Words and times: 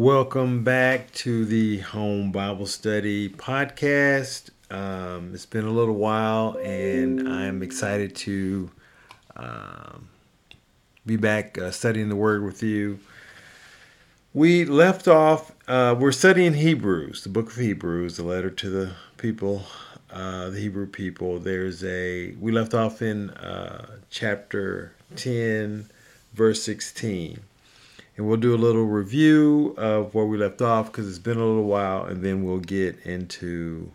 Welcome 0.00 0.64
back 0.64 1.12
to 1.12 1.44
the 1.44 1.80
Home 1.80 2.32
Bible 2.32 2.64
Study 2.64 3.28
podcast. 3.28 4.48
Um, 4.70 5.34
it's 5.34 5.44
been 5.44 5.66
a 5.66 5.70
little 5.70 5.96
while, 5.96 6.56
and 6.64 7.28
I'm 7.28 7.62
excited 7.62 8.16
to 8.16 8.70
um, 9.36 10.08
be 11.04 11.16
back 11.16 11.58
uh, 11.58 11.70
studying 11.70 12.08
the 12.08 12.16
Word 12.16 12.42
with 12.42 12.62
you. 12.62 12.98
We 14.32 14.64
left 14.64 15.06
off, 15.06 15.52
uh, 15.68 15.94
we're 15.98 16.12
studying 16.12 16.54
Hebrews, 16.54 17.22
the 17.22 17.28
book 17.28 17.48
of 17.48 17.56
Hebrews, 17.56 18.16
the 18.16 18.24
letter 18.24 18.48
to 18.48 18.70
the 18.70 18.92
people, 19.18 19.64
uh, 20.10 20.48
the 20.48 20.60
Hebrew 20.60 20.86
people. 20.86 21.38
There's 21.38 21.84
a, 21.84 22.30
we 22.40 22.52
left 22.52 22.72
off 22.72 23.02
in 23.02 23.28
uh, 23.32 23.98
chapter 24.08 24.94
10, 25.16 25.90
verse 26.32 26.62
16 26.62 27.40
and 28.20 28.28
we'll 28.28 28.36
do 28.36 28.54
a 28.54 28.58
little 28.58 28.84
review 28.84 29.74
of 29.78 30.14
where 30.14 30.26
we 30.26 30.36
left 30.36 30.60
off 30.60 30.92
because 30.92 31.08
it's 31.08 31.18
been 31.18 31.38
a 31.38 31.42
little 31.42 31.64
while, 31.64 32.04
and 32.04 32.22
then 32.22 32.44
we'll 32.44 32.58
get 32.58 32.98
into 33.06 33.90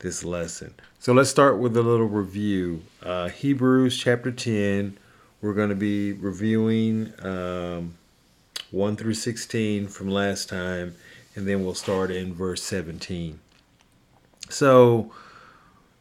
this 0.00 0.22
lesson. 0.22 0.74
So 0.98 1.14
let's 1.14 1.30
start 1.30 1.58
with 1.58 1.74
a 1.74 1.82
little 1.82 2.08
review. 2.08 2.82
Uh, 3.02 3.30
Hebrews 3.30 3.96
chapter 3.96 4.30
10, 4.30 4.98
we're 5.40 5.54
going 5.54 5.70
to 5.70 5.74
be 5.74 6.12
reviewing 6.12 7.14
um, 7.22 7.94
1 8.70 8.96
through 8.96 9.14
16 9.14 9.88
from 9.88 10.10
last 10.10 10.50
time, 10.50 10.94
and 11.34 11.48
then 11.48 11.64
we'll 11.64 11.72
start 11.72 12.10
in 12.10 12.34
verse 12.34 12.62
17. 12.64 13.40
So, 14.50 15.10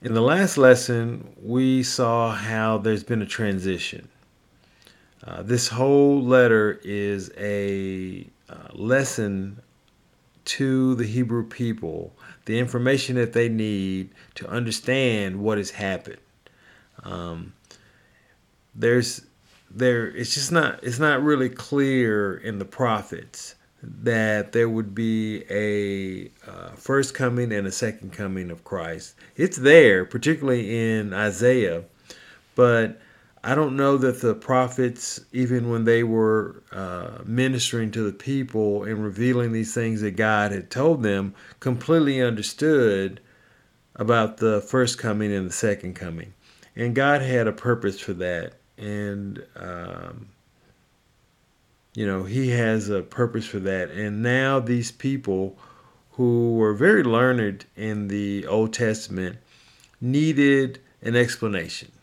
in 0.02 0.14
the 0.14 0.22
last 0.22 0.58
lesson, 0.58 1.34
we 1.42 1.82
saw 1.82 2.34
how 2.36 2.78
there's 2.78 3.06
been 3.06 3.22
a 3.22 3.26
transition. 3.26 4.10
Uh, 5.24 5.42
this 5.42 5.68
whole 5.68 6.22
letter 6.22 6.80
is 6.84 7.32
a 7.38 8.28
uh, 8.50 8.56
lesson 8.74 9.62
to 10.46 10.96
the 10.96 11.06
Hebrew 11.06 11.46
people, 11.46 12.14
the 12.46 12.58
information 12.60 13.16
that 13.16 13.34
they 13.34 13.50
need 13.50 14.10
to 14.36 14.48
understand 14.48 15.42
what 15.42 15.58
has 15.58 15.72
happened. 15.72 16.20
Um, 17.04 17.54
there's 18.74 19.26
there 19.70 20.08
it's 20.08 20.34
just 20.34 20.52
not 20.52 20.82
it's 20.84 21.00
not 21.00 21.22
really 21.22 21.50
clear 21.50 22.38
in 22.38 22.60
the 22.60 22.66
prophets 22.66 23.56
that 23.84 24.54
there 24.54 24.70
would 24.70 24.96
be 24.96 25.44
a 25.50 26.32
uh, 26.50 26.70
first 26.72 27.14
coming 27.14 27.52
and 27.52 27.68
a 27.68 27.72
second 27.72 28.14
coming 28.14 28.50
of 28.50 28.64
Christ. 28.64 29.16
It's 29.36 29.58
there, 29.58 30.06
particularly 30.06 30.98
in 30.98 31.14
Isaiah, 31.14 31.84
but 32.56 33.00
I 33.48 33.56
don't 33.56 33.78
know 33.78 33.96
that 34.00 34.20
the 34.20 34.36
prophets, 34.36 35.22
even 35.32 35.70
when 35.70 35.86
they 35.86 36.04
were 36.04 36.64
uh, 36.74 37.20
ministering 37.24 37.92
to 37.92 38.04
the 38.04 38.12
people 38.12 38.84
and 38.84 39.02
revealing 39.02 39.54
these 39.54 39.74
things 39.74 40.02
that 40.02 40.18
God 40.18 40.52
had 40.52 40.70
told 40.70 41.02
them, 41.02 41.34
completely 41.62 42.22
understood 42.22 43.22
about 43.96 44.36
the 44.36 44.60
first 44.60 44.98
coming 44.98 45.32
and 45.32 45.48
the 45.48 45.54
second 45.54 45.94
coming. 45.94 46.34
And 46.76 46.94
God 46.94 47.22
had 47.22 47.48
a 47.48 47.54
purpose 47.54 48.02
for 48.02 48.12
that. 48.16 48.56
And, 48.78 49.42
um, 49.56 50.28
you 51.96 52.06
know, 52.06 52.26
He 52.26 52.50
has 52.50 52.90
a 52.90 53.02
purpose 53.02 53.46
for 53.46 53.60
that. 53.60 53.92
And 53.92 54.22
now 54.22 54.60
these 54.60 54.92
people 54.92 55.58
who 56.12 56.56
were 56.56 56.74
very 56.74 57.02
learned 57.02 57.64
in 57.78 58.10
the 58.10 58.46
Old 58.46 58.74
Testament 58.74 59.38
needed 60.02 60.82
an 61.02 61.16
explanation 61.16 61.94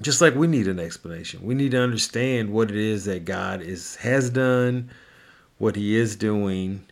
just 0.00 0.20
like 0.20 0.34
we 0.34 0.46
need 0.46 0.68
an 0.68 0.78
explanation. 0.78 1.42
We 1.42 1.54
need 1.54 1.72
to 1.72 1.82
understand 1.82 2.50
what 2.52 2.70
it 2.70 2.76
is 2.76 3.04
that 3.06 3.24
God 3.24 3.60
is 3.60 3.96
has 3.96 4.30
done, 4.30 4.90
what 5.58 5.76
he 5.76 5.96
is 5.96 6.16
doing. 6.16 6.84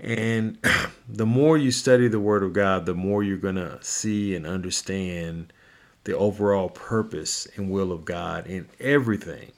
And 0.00 0.58
the 1.08 1.26
more 1.26 1.56
you 1.56 1.70
study 1.70 2.08
the 2.08 2.20
word 2.20 2.42
of 2.42 2.52
God, 2.52 2.86
the 2.86 2.94
more 2.94 3.22
you're 3.22 3.36
going 3.36 3.56
to 3.56 3.78
see 3.82 4.34
and 4.34 4.46
understand 4.46 5.52
the 6.04 6.16
overall 6.16 6.68
purpose 6.68 7.46
and 7.56 7.70
will 7.70 7.92
of 7.92 8.04
God 8.04 8.46
in 8.46 8.68
everything. 8.80 9.52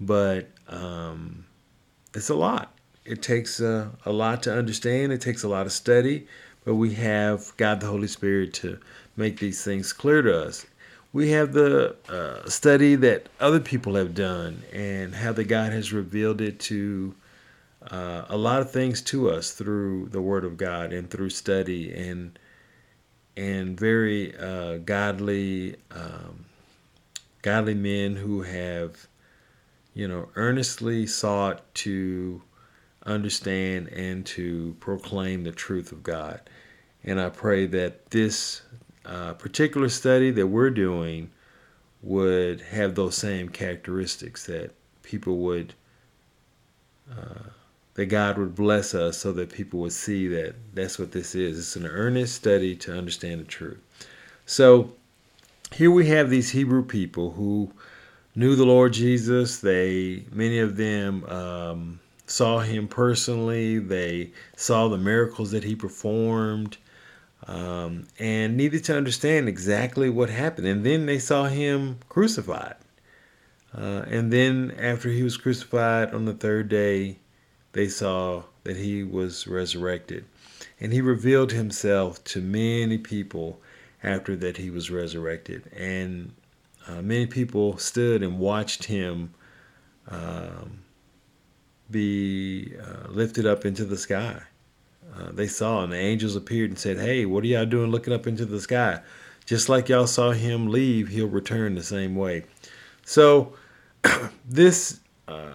But 0.00 0.50
um, 0.68 1.46
it's 2.14 2.28
a 2.28 2.34
lot. 2.34 2.76
It 3.04 3.22
takes 3.22 3.60
a, 3.60 3.90
a 4.04 4.12
lot 4.12 4.42
to 4.44 4.56
understand. 4.56 5.12
It 5.12 5.20
takes 5.20 5.42
a 5.42 5.48
lot 5.48 5.66
of 5.66 5.72
study. 5.72 6.26
But 6.64 6.76
we 6.76 6.94
have 6.94 7.52
God 7.56 7.80
the 7.80 7.86
Holy 7.86 8.08
Spirit 8.08 8.54
to 8.54 8.78
make 9.16 9.38
these 9.38 9.62
things 9.62 9.92
clear 9.92 10.22
to 10.22 10.46
us 10.46 10.66
we 11.14 11.30
have 11.30 11.52
the 11.52 11.94
uh, 12.08 12.46
study 12.48 12.96
that 12.96 13.28
other 13.38 13.60
people 13.60 13.94
have 13.94 14.16
done 14.16 14.64
and 14.72 15.14
how 15.14 15.32
the 15.32 15.44
God 15.44 15.72
has 15.72 15.92
revealed 15.92 16.40
it 16.40 16.58
to 16.60 17.14
uh, 17.88 18.24
a 18.28 18.36
lot 18.36 18.60
of 18.60 18.72
things 18.72 19.00
to 19.02 19.30
us 19.30 19.52
through 19.52 20.08
the 20.08 20.20
Word 20.20 20.44
of 20.44 20.56
God 20.56 20.92
and 20.92 21.08
through 21.08 21.30
study 21.30 21.94
and 21.94 22.36
and 23.36 23.78
very 23.78 24.36
uh, 24.36 24.78
godly 24.78 25.76
um, 25.92 26.46
godly 27.42 27.74
men 27.74 28.16
who 28.16 28.42
have 28.42 29.06
you 29.94 30.08
know 30.08 30.28
earnestly 30.34 31.06
sought 31.06 31.62
to 31.74 32.42
understand 33.06 33.86
and 33.88 34.26
to 34.26 34.76
proclaim 34.80 35.44
the 35.44 35.52
truth 35.52 35.92
of 35.92 36.02
God. 36.02 36.40
And 37.04 37.20
I 37.20 37.28
pray 37.28 37.66
that 37.66 38.10
this 38.10 38.62
uh, 39.06 39.34
particular 39.34 39.88
study 39.88 40.30
that 40.30 40.46
we're 40.46 40.70
doing 40.70 41.30
would 42.02 42.60
have 42.60 42.94
those 42.94 43.16
same 43.16 43.48
characteristics 43.48 44.46
that 44.46 44.70
people 45.02 45.38
would 45.38 45.74
uh, 47.10 47.48
that 47.94 48.06
God 48.06 48.38
would 48.38 48.54
bless 48.54 48.94
us 48.94 49.18
so 49.18 49.32
that 49.32 49.52
people 49.52 49.80
would 49.80 49.92
see 49.92 50.26
that 50.28 50.54
that's 50.74 50.98
what 50.98 51.12
this 51.12 51.34
is. 51.34 51.58
It's 51.58 51.76
an 51.76 51.86
earnest 51.86 52.34
study 52.34 52.74
to 52.76 52.96
understand 52.96 53.40
the 53.40 53.44
truth. 53.44 53.78
So 54.46 54.92
here 55.72 55.90
we 55.90 56.06
have 56.08 56.28
these 56.28 56.50
Hebrew 56.50 56.84
people 56.84 57.30
who 57.32 57.70
knew 58.34 58.56
the 58.56 58.66
Lord 58.66 58.92
Jesus. 58.92 59.58
They 59.60 60.24
many 60.32 60.58
of 60.58 60.76
them 60.76 61.24
um, 61.24 62.00
saw 62.26 62.60
him 62.60 62.88
personally. 62.88 63.78
They 63.78 64.32
saw 64.56 64.88
the 64.88 64.98
miracles 64.98 65.50
that 65.52 65.64
he 65.64 65.76
performed 65.76 66.76
um, 67.46 68.06
and 68.18 68.56
needed 68.56 68.84
to 68.84 68.96
understand 68.96 69.48
exactly 69.48 70.08
what 70.08 70.30
happened. 70.30 70.66
And 70.66 70.84
then 70.84 71.06
they 71.06 71.18
saw 71.18 71.44
him 71.44 71.98
crucified. 72.08 72.76
Uh, 73.76 74.04
and 74.08 74.32
then 74.32 74.74
after 74.78 75.08
he 75.08 75.22
was 75.22 75.36
crucified 75.36 76.14
on 76.14 76.24
the 76.24 76.34
third 76.34 76.68
day, 76.68 77.18
they 77.72 77.88
saw 77.88 78.44
that 78.62 78.76
he 78.76 79.02
was 79.02 79.46
resurrected. 79.46 80.24
And 80.80 80.92
he 80.92 81.00
revealed 81.00 81.52
himself 81.52 82.22
to 82.24 82.40
many 82.40 82.98
people 82.98 83.60
after 84.02 84.36
that 84.36 84.56
he 84.56 84.70
was 84.70 84.90
resurrected. 84.90 85.70
And 85.76 86.32
uh, 86.86 87.02
many 87.02 87.26
people 87.26 87.78
stood 87.78 88.22
and 88.22 88.38
watched 88.38 88.84
him 88.84 89.34
um, 90.08 90.80
be 91.90 92.74
uh, 92.80 93.10
lifted 93.10 93.46
up 93.46 93.64
into 93.64 93.84
the 93.84 93.96
sky. 93.96 94.42
Uh, 95.12 95.30
they 95.32 95.46
saw, 95.46 95.84
and 95.84 95.92
the 95.92 95.96
angels 95.96 96.36
appeared 96.36 96.70
and 96.70 96.78
said, 96.78 96.98
Hey, 96.98 97.24
what 97.24 97.44
are 97.44 97.46
y'all 97.46 97.66
doing 97.66 97.90
looking 97.90 98.12
up 98.12 98.26
into 98.26 98.44
the 98.44 98.60
sky? 98.60 99.00
Just 99.46 99.68
like 99.68 99.88
y'all 99.88 100.06
saw 100.06 100.32
him 100.32 100.68
leave, 100.68 101.08
he'll 101.08 101.28
return 101.28 101.74
the 101.74 101.82
same 101.82 102.16
way. 102.16 102.44
So, 103.04 103.54
this, 104.48 105.00
uh, 105.28 105.52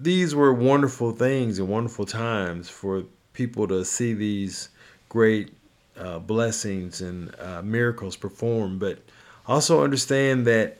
these 0.00 0.34
were 0.34 0.52
wonderful 0.52 1.12
things 1.12 1.58
and 1.58 1.68
wonderful 1.68 2.06
times 2.06 2.68
for 2.68 3.04
people 3.32 3.68
to 3.68 3.84
see 3.84 4.14
these 4.14 4.70
great 5.08 5.52
uh, 5.98 6.18
blessings 6.18 7.00
and 7.00 7.34
uh, 7.38 7.62
miracles 7.62 8.16
performed, 8.16 8.80
but 8.80 8.98
also 9.46 9.84
understand 9.84 10.46
that 10.46 10.78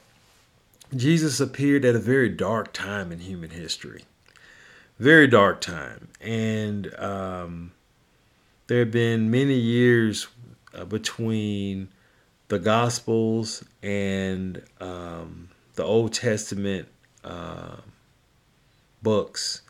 Jesus 0.96 1.40
appeared 1.40 1.84
at 1.84 1.94
a 1.94 2.00
very 2.00 2.28
dark 2.28 2.72
time 2.72 3.12
in 3.12 3.18
human 3.20 3.50
history 3.50 4.04
very 4.98 5.26
dark 5.26 5.60
time. 5.60 6.08
And 6.20 6.94
um, 6.96 7.72
there 8.66 8.80
have 8.80 8.90
been 8.90 9.30
many 9.30 9.54
years 9.54 10.26
uh, 10.74 10.84
between 10.84 11.88
the 12.48 12.58
Gospels 12.58 13.64
and 13.82 14.62
um, 14.80 15.50
the 15.74 15.84
Old 15.84 16.12
Testament 16.12 16.88
uh, 17.22 17.76
books. 19.02 19.62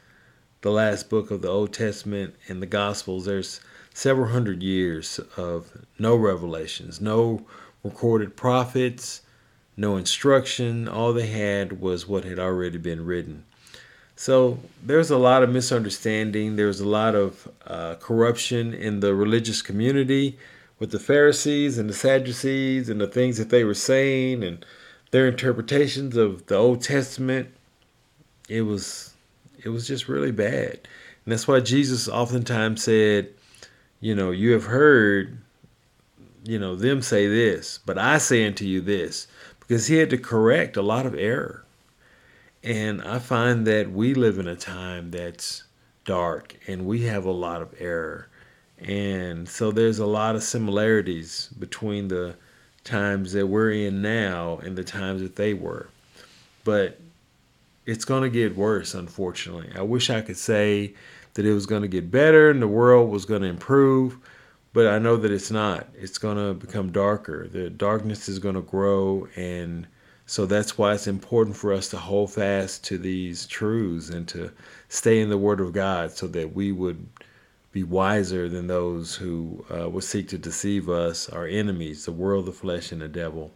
The 0.63 0.71
last 0.71 1.11
book 1.11 1.31
of 1.31 1.43
the 1.43 1.49
Old 1.49 1.73
Testament 1.73 2.35
and 2.49 2.63
the 2.63 2.67
Gospels, 2.67 3.27
there's 3.27 3.61
several 3.93 4.29
hundred 4.29 4.63
years 4.63 5.21
of 5.37 5.71
no 5.99 6.17
revelations, 6.17 7.01
no 7.01 7.47
recorded 7.83 8.37
prophets, 8.37 9.23
no 9.77 9.97
instruction. 9.97 10.89
All 10.89 11.13
they 11.13 11.27
had 11.27 11.81
was 11.81 12.09
what 12.09 12.25
had 12.25 12.39
already 12.39 12.79
been 12.79 13.05
written. 13.05 13.45
So 14.17 14.59
there's 14.83 15.11
a 15.11 15.19
lot 15.19 15.43
of 15.43 15.51
misunderstanding. 15.51 16.57
There's 16.57 16.81
a 16.81 16.89
lot 16.89 17.15
of 17.15 17.49
uh, 17.67 17.97
corruption 17.97 18.73
in 18.73 19.01
the 19.01 19.15
religious 19.15 19.61
community 19.63 20.39
with 20.79 20.91
the 20.91 21.01
Pharisees 21.01 21.79
and 21.79 21.89
the 21.91 21.95
Sadducees 21.95 22.89
and 22.89 23.01
the 23.01 23.07
things 23.09 23.39
that 23.39 23.51
they 23.51 23.65
were 23.65 23.75
saying 23.75 24.43
and 24.45 24.65
their 25.11 25.27
interpretations 25.29 26.17
of 26.17 26.47
the 26.47 26.57
Old 26.57 26.83
Testament. 26.83 27.49
It 28.49 28.63
was 28.63 29.15
It 29.63 29.71
was 29.71 29.87
just 29.87 30.09
really 30.09 30.33
bad. 30.33 30.79
And 31.25 31.33
that's 31.33 31.49
why 31.49 31.61
Jesus 31.61 32.07
oftentimes 32.09 32.85
said, 32.85 33.31
you 34.01 34.15
know, 34.15 34.31
you 34.31 34.53
have 34.53 34.65
heard, 34.65 35.39
you 36.45 36.59
know, 36.59 36.77
them 36.77 37.01
say 37.01 37.27
this, 37.27 37.81
but 37.87 37.97
I 37.97 38.19
say 38.19 38.47
unto 38.47 38.67
you 38.67 38.83
this, 38.83 39.27
because 39.61 39.87
he 39.87 39.97
had 39.97 40.11
to 40.11 40.19
correct 40.19 40.77
a 40.77 40.83
lot 40.83 41.07
of 41.07 41.15
error. 41.15 41.64
And 42.65 43.03
I 43.03 43.19
find 43.19 43.67
that 43.67 43.93
we 43.93 44.15
live 44.15 44.39
in 44.39 44.49
a 44.49 44.57
time 44.57 45.11
that's 45.11 45.65
dark 46.07 46.57
and 46.67 46.87
we 46.87 47.03
have 47.03 47.27
a 47.27 47.31
lot 47.31 47.61
of 47.61 47.75
error. 47.79 48.29
And 48.79 49.47
so 49.47 49.71
there's 49.71 49.99
a 49.99 50.07
lot 50.07 50.35
of 50.35 50.43
similarities 50.43 51.51
between 51.59 52.09
the 52.09 52.37
times 52.83 53.35
that 53.35 53.47
we're 53.47 53.73
in 53.73 54.01
now 54.01 54.59
and 54.63 54.77
the 54.77 54.85
times 54.85 55.21
that 55.21 55.37
they 55.37 55.53
were. 55.53 55.89
But 56.65 56.99
it's 57.85 58.07
going 58.07 58.23
to 58.23 58.31
get 58.31 58.57
worse, 58.57 58.95
unfortunately. 58.95 59.71
I 59.77 59.83
wish 59.83 60.09
I 60.09 60.23
could 60.23 60.39
say 60.39 60.95
that 61.35 61.45
it 61.45 61.53
was 61.53 61.67
going 61.67 61.83
to 61.83 61.89
get 61.89 62.11
better 62.11 62.51
and 62.51 62.63
the 62.63 62.69
world 62.69 63.11
was 63.11 63.27
going 63.27 63.43
to 63.43 63.49
improve, 63.49 64.17
but 64.73 64.87
I 64.87 64.99
know 64.99 65.17
that 65.19 65.31
it's 65.31 65.51
not. 65.51 65.87
It's 65.95 66.17
going 66.17 66.39
to 66.39 66.55
become 66.55 66.93
darker. 66.93 67.47
The 67.47 67.69
darkness 67.69 68.27
is 68.29 68.39
going 68.39 68.55
to 68.55 68.63
grow, 68.63 69.29
and 69.37 69.87
so 70.27 70.47
that's 70.47 70.79
why 70.79 70.95
it's 70.95 71.07
important 71.07 71.57
for 71.57 71.73
us 71.73 71.89
to 71.91 71.99
hold 71.99 72.33
fast 72.33 72.85
to 72.85 72.97
these 72.97 73.47
truths 73.47 74.09
and 74.09 74.27
to 74.29 74.51
stay 74.89 75.21
in 75.21 75.29
the 75.29 75.39
Word 75.39 75.61
of 75.61 75.73
God 75.73 76.13
so 76.13 76.27
that 76.29 76.55
we 76.55 76.73
would 76.73 77.07
be 77.73 77.83
wiser 77.83 78.49
than 78.49 78.67
those 78.67 79.15
who 79.15 79.65
uh, 79.69 79.89
would 79.91 80.05
seek 80.05 80.29
to 80.29 80.39
deceive 80.39 80.89
us, 80.89 81.29
our 81.29 81.47
enemies, 81.47 82.05
the 82.05 82.13
world, 82.13 82.47
the 82.47 82.53
flesh, 82.53 82.93
and 82.93 83.03
the 83.03 83.09
devil. 83.09 83.51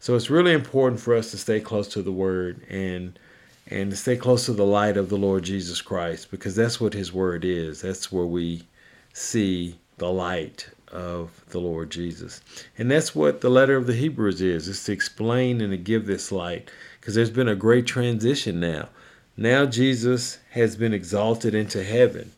So 0.00 0.16
it's 0.16 0.30
really 0.30 0.52
important 0.52 1.00
for 1.00 1.14
us 1.14 1.30
to 1.30 1.38
stay 1.38 1.60
close 1.60 1.86
to 1.88 2.02
the 2.02 2.12
Word 2.12 2.64
and 2.68 3.18
and 3.66 3.90
to 3.90 3.96
stay 3.96 4.16
close 4.16 4.46
to 4.46 4.52
the 4.52 4.66
light 4.66 4.96
of 4.96 5.10
the 5.10 5.18
Lord 5.18 5.44
Jesus 5.44 5.80
Christ 5.80 6.30
because 6.32 6.56
that's 6.56 6.80
what 6.80 6.94
His 6.94 7.12
Word 7.12 7.44
is. 7.44 7.82
That's 7.82 8.10
where 8.10 8.26
we 8.26 8.64
see 9.12 9.78
the 9.98 10.10
light 10.10 10.70
of 10.92 11.44
the 11.50 11.60
Lord 11.60 11.90
Jesus. 11.90 12.40
And 12.78 12.90
that's 12.90 13.14
what 13.14 13.40
the 13.40 13.50
letter 13.50 13.76
of 13.76 13.86
the 13.86 13.94
Hebrews 13.94 14.40
is, 14.40 14.68
is 14.68 14.84
to 14.84 14.92
explain 14.92 15.60
and 15.60 15.70
to 15.70 15.76
give 15.76 16.06
this 16.06 16.32
light 16.32 16.70
because 17.00 17.14
there's 17.14 17.30
been 17.30 17.48
a 17.48 17.56
great 17.56 17.86
transition 17.86 18.60
now. 18.60 18.88
Now 19.36 19.64
Jesus 19.66 20.38
has 20.50 20.76
been 20.76 20.92
exalted 20.92 21.54
into 21.54 21.82
heaven 21.82 22.32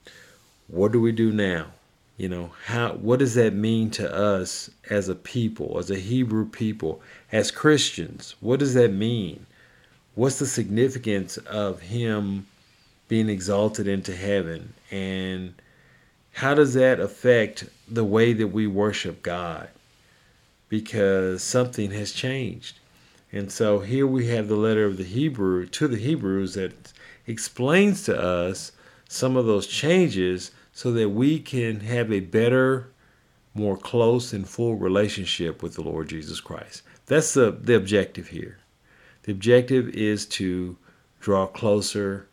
what 0.73 0.91
do 0.91 1.01
we 1.01 1.13
do 1.13 1.31
now? 1.31 1.67
You 2.17 2.31
know, 2.31 2.53
how 2.65 2.95
what 2.95 3.19
does 3.19 3.35
that 3.35 3.53
mean 3.53 3.91
to 3.91 4.15
us 4.15 4.71
as 4.89 5.09
a 5.09 5.15
people, 5.15 5.79
as 5.79 5.91
a 5.91 5.99
Hebrew 5.99 6.47
people, 6.47 7.03
as 7.31 7.51
Christians? 7.51 8.37
What 8.41 8.59
does 8.59 8.73
that 8.75 8.93
mean? 8.93 9.45
What's 10.15 10.39
the 10.39 10.47
significance 10.47 11.37
of 11.37 11.81
him 11.81 12.47
being 13.09 13.29
exalted 13.29 13.87
into 13.87 14.17
heaven 14.17 14.73
and 14.91 15.55
how 16.33 16.55
does 16.55 16.75
that 16.75 16.99
affect 17.01 17.65
the 17.89 18.05
way 18.05 18.33
that 18.33 18.49
we 18.49 18.67
worship 18.67 19.23
God? 19.23 19.69
Because 20.69 21.43
something 21.43 21.91
has 21.91 22.13
changed. 22.13 22.79
And 23.31 23.51
so 23.51 23.81
here 23.81 24.07
we 24.07 24.29
have 24.29 24.49
the 24.49 24.57
letter 24.57 24.85
of 24.85 24.97
the 24.97 25.05
Hebrew 25.05 25.67
to 25.67 25.89
the 25.89 25.97
Hebrews 25.97 26.55
that 26.55 26.93
explains 27.27 28.03
to 28.05 28.21
us 28.21 28.73
some 29.09 29.37
of 29.37 29.47
those 29.47 29.67
changes 29.67 30.51
so 30.73 30.93
that 30.93 31.11
we 31.11 31.39
can 31.39 31.81
have 31.81 32.11
a 32.11 32.21
better, 32.21 32.89
more 33.55 33.77
close 33.77 34.33
and 34.33 34.49
full 34.49 34.77
relationship 34.77 35.63
with 35.63 35.75
the 35.75 35.83
Lord 35.83 36.09
Jesus 36.09 36.41
Christ. 36.41 36.83
That's 37.07 37.35
the, 37.35 37.51
the 37.51 37.77
objective 37.77 38.29
here. 38.29 38.59
The 39.25 39.33
objective 39.33 39.89
is 39.91 40.27
to 40.27 40.77
draw 41.21 41.47
closer 41.47 42.27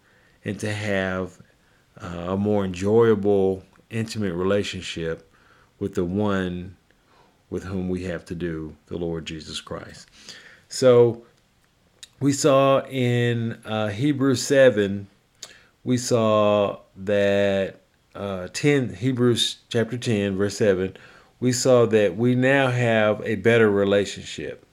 and 0.46 0.60
to 0.60 0.74
have 0.74 1.40
uh, 2.02 2.08
a 2.08 2.38
more 2.38 2.66
enjoyable, 2.66 3.64
intimate 3.90 4.34
relationship 4.34 5.32
with 5.80 5.96
the 5.96 6.06
one 6.06 6.76
with 7.50 7.64
whom 7.64 7.90
we 7.90 8.04
have 8.04 8.26
to 8.26 8.36
do, 8.36 8.76
the 8.88 8.98
Lord 8.98 9.26
Jesus 9.26 9.60
Christ. 9.60 10.08
So 10.68 11.24
we 12.20 12.34
saw 12.34 12.86
in 12.86 13.54
uh, 13.66 13.88
Hebrews 13.88 14.44
7, 14.44 15.08
we 15.84 15.98
saw 15.98 16.80
that 16.98 17.82
uh, 18.14 18.50
10, 18.54 18.94
Hebrews 18.96 19.58
chapter 19.70 19.98
10, 19.98 20.38
verse 20.38 20.58
7, 20.58 20.96
we 21.40 21.52
saw 21.52 21.86
that 21.88 22.18
we 22.18 22.36
now 22.36 22.70
have 22.70 23.22
a 23.24 23.36
better 23.36 23.72
relationship. 23.72 24.66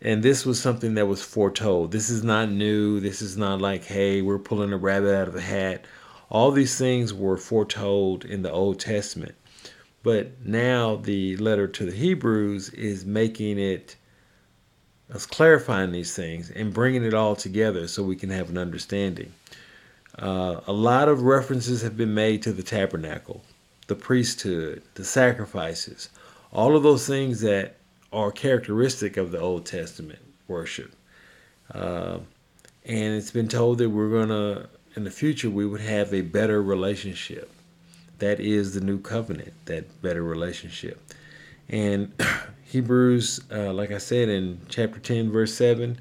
And 0.00 0.22
this 0.22 0.46
was 0.46 0.60
something 0.60 0.94
that 0.94 1.06
was 1.06 1.22
foretold. 1.22 1.90
This 1.90 2.10
is 2.10 2.22
not 2.22 2.50
new. 2.50 3.00
This 3.00 3.20
is 3.20 3.36
not 3.36 3.60
like, 3.60 3.84
hey, 3.84 4.22
we're 4.22 4.38
pulling 4.38 4.72
a 4.72 4.76
rabbit 4.76 5.14
out 5.14 5.26
of 5.28 5.34
the 5.34 5.40
hat. 5.40 5.84
All 6.28 6.50
these 6.50 6.76
things 6.76 7.14
were 7.14 7.36
foretold 7.36 8.24
in 8.24 8.42
the 8.42 8.50
Old 8.50 8.80
Testament. 8.80 9.34
But 10.02 10.44
now 10.44 10.96
the 10.96 11.36
letter 11.36 11.66
to 11.66 11.84
the 11.84 11.96
Hebrews 11.96 12.70
is 12.70 13.04
making 13.04 13.58
it, 13.58 13.96
clarifying 15.12 15.92
these 15.92 16.14
things 16.14 16.50
and 16.50 16.72
bringing 16.72 17.04
it 17.04 17.14
all 17.14 17.36
together 17.36 17.88
so 17.88 18.02
we 18.02 18.16
can 18.16 18.30
have 18.30 18.50
an 18.50 18.58
understanding. 18.58 19.32
Uh, 20.18 20.60
a 20.66 20.72
lot 20.72 21.08
of 21.08 21.22
references 21.22 21.82
have 21.82 21.96
been 21.96 22.14
made 22.14 22.42
to 22.42 22.52
the 22.52 22.62
tabernacle, 22.62 23.42
the 23.86 23.94
priesthood, 23.94 24.82
the 24.94 25.04
sacrifices, 25.04 26.08
all 26.52 26.76
of 26.76 26.82
those 26.82 27.06
things 27.06 27.40
that 27.40 27.76
are 28.12 28.30
characteristic 28.30 29.16
of 29.16 29.30
the 29.30 29.40
Old 29.40 29.66
Testament 29.66 30.20
worship. 30.48 30.92
Uh, 31.72 32.18
and 32.84 33.14
it's 33.14 33.32
been 33.32 33.48
told 33.48 33.78
that 33.78 33.90
we're 33.90 34.10
going 34.10 34.28
to, 34.28 34.68
in 34.96 35.04
the 35.04 35.10
future, 35.10 35.50
we 35.50 35.66
would 35.66 35.82
have 35.82 36.14
a 36.14 36.22
better 36.22 36.62
relationship. 36.62 37.50
That 38.18 38.40
is 38.40 38.72
the 38.72 38.80
new 38.80 38.98
covenant, 38.98 39.52
that 39.66 40.00
better 40.00 40.22
relationship. 40.22 41.00
And 41.68 42.12
Hebrews, 42.64 43.40
uh, 43.52 43.72
like 43.74 43.92
I 43.92 43.98
said 43.98 44.30
in 44.30 44.60
chapter 44.68 44.98
10, 44.98 45.30
verse 45.30 45.52
7, 45.54 45.98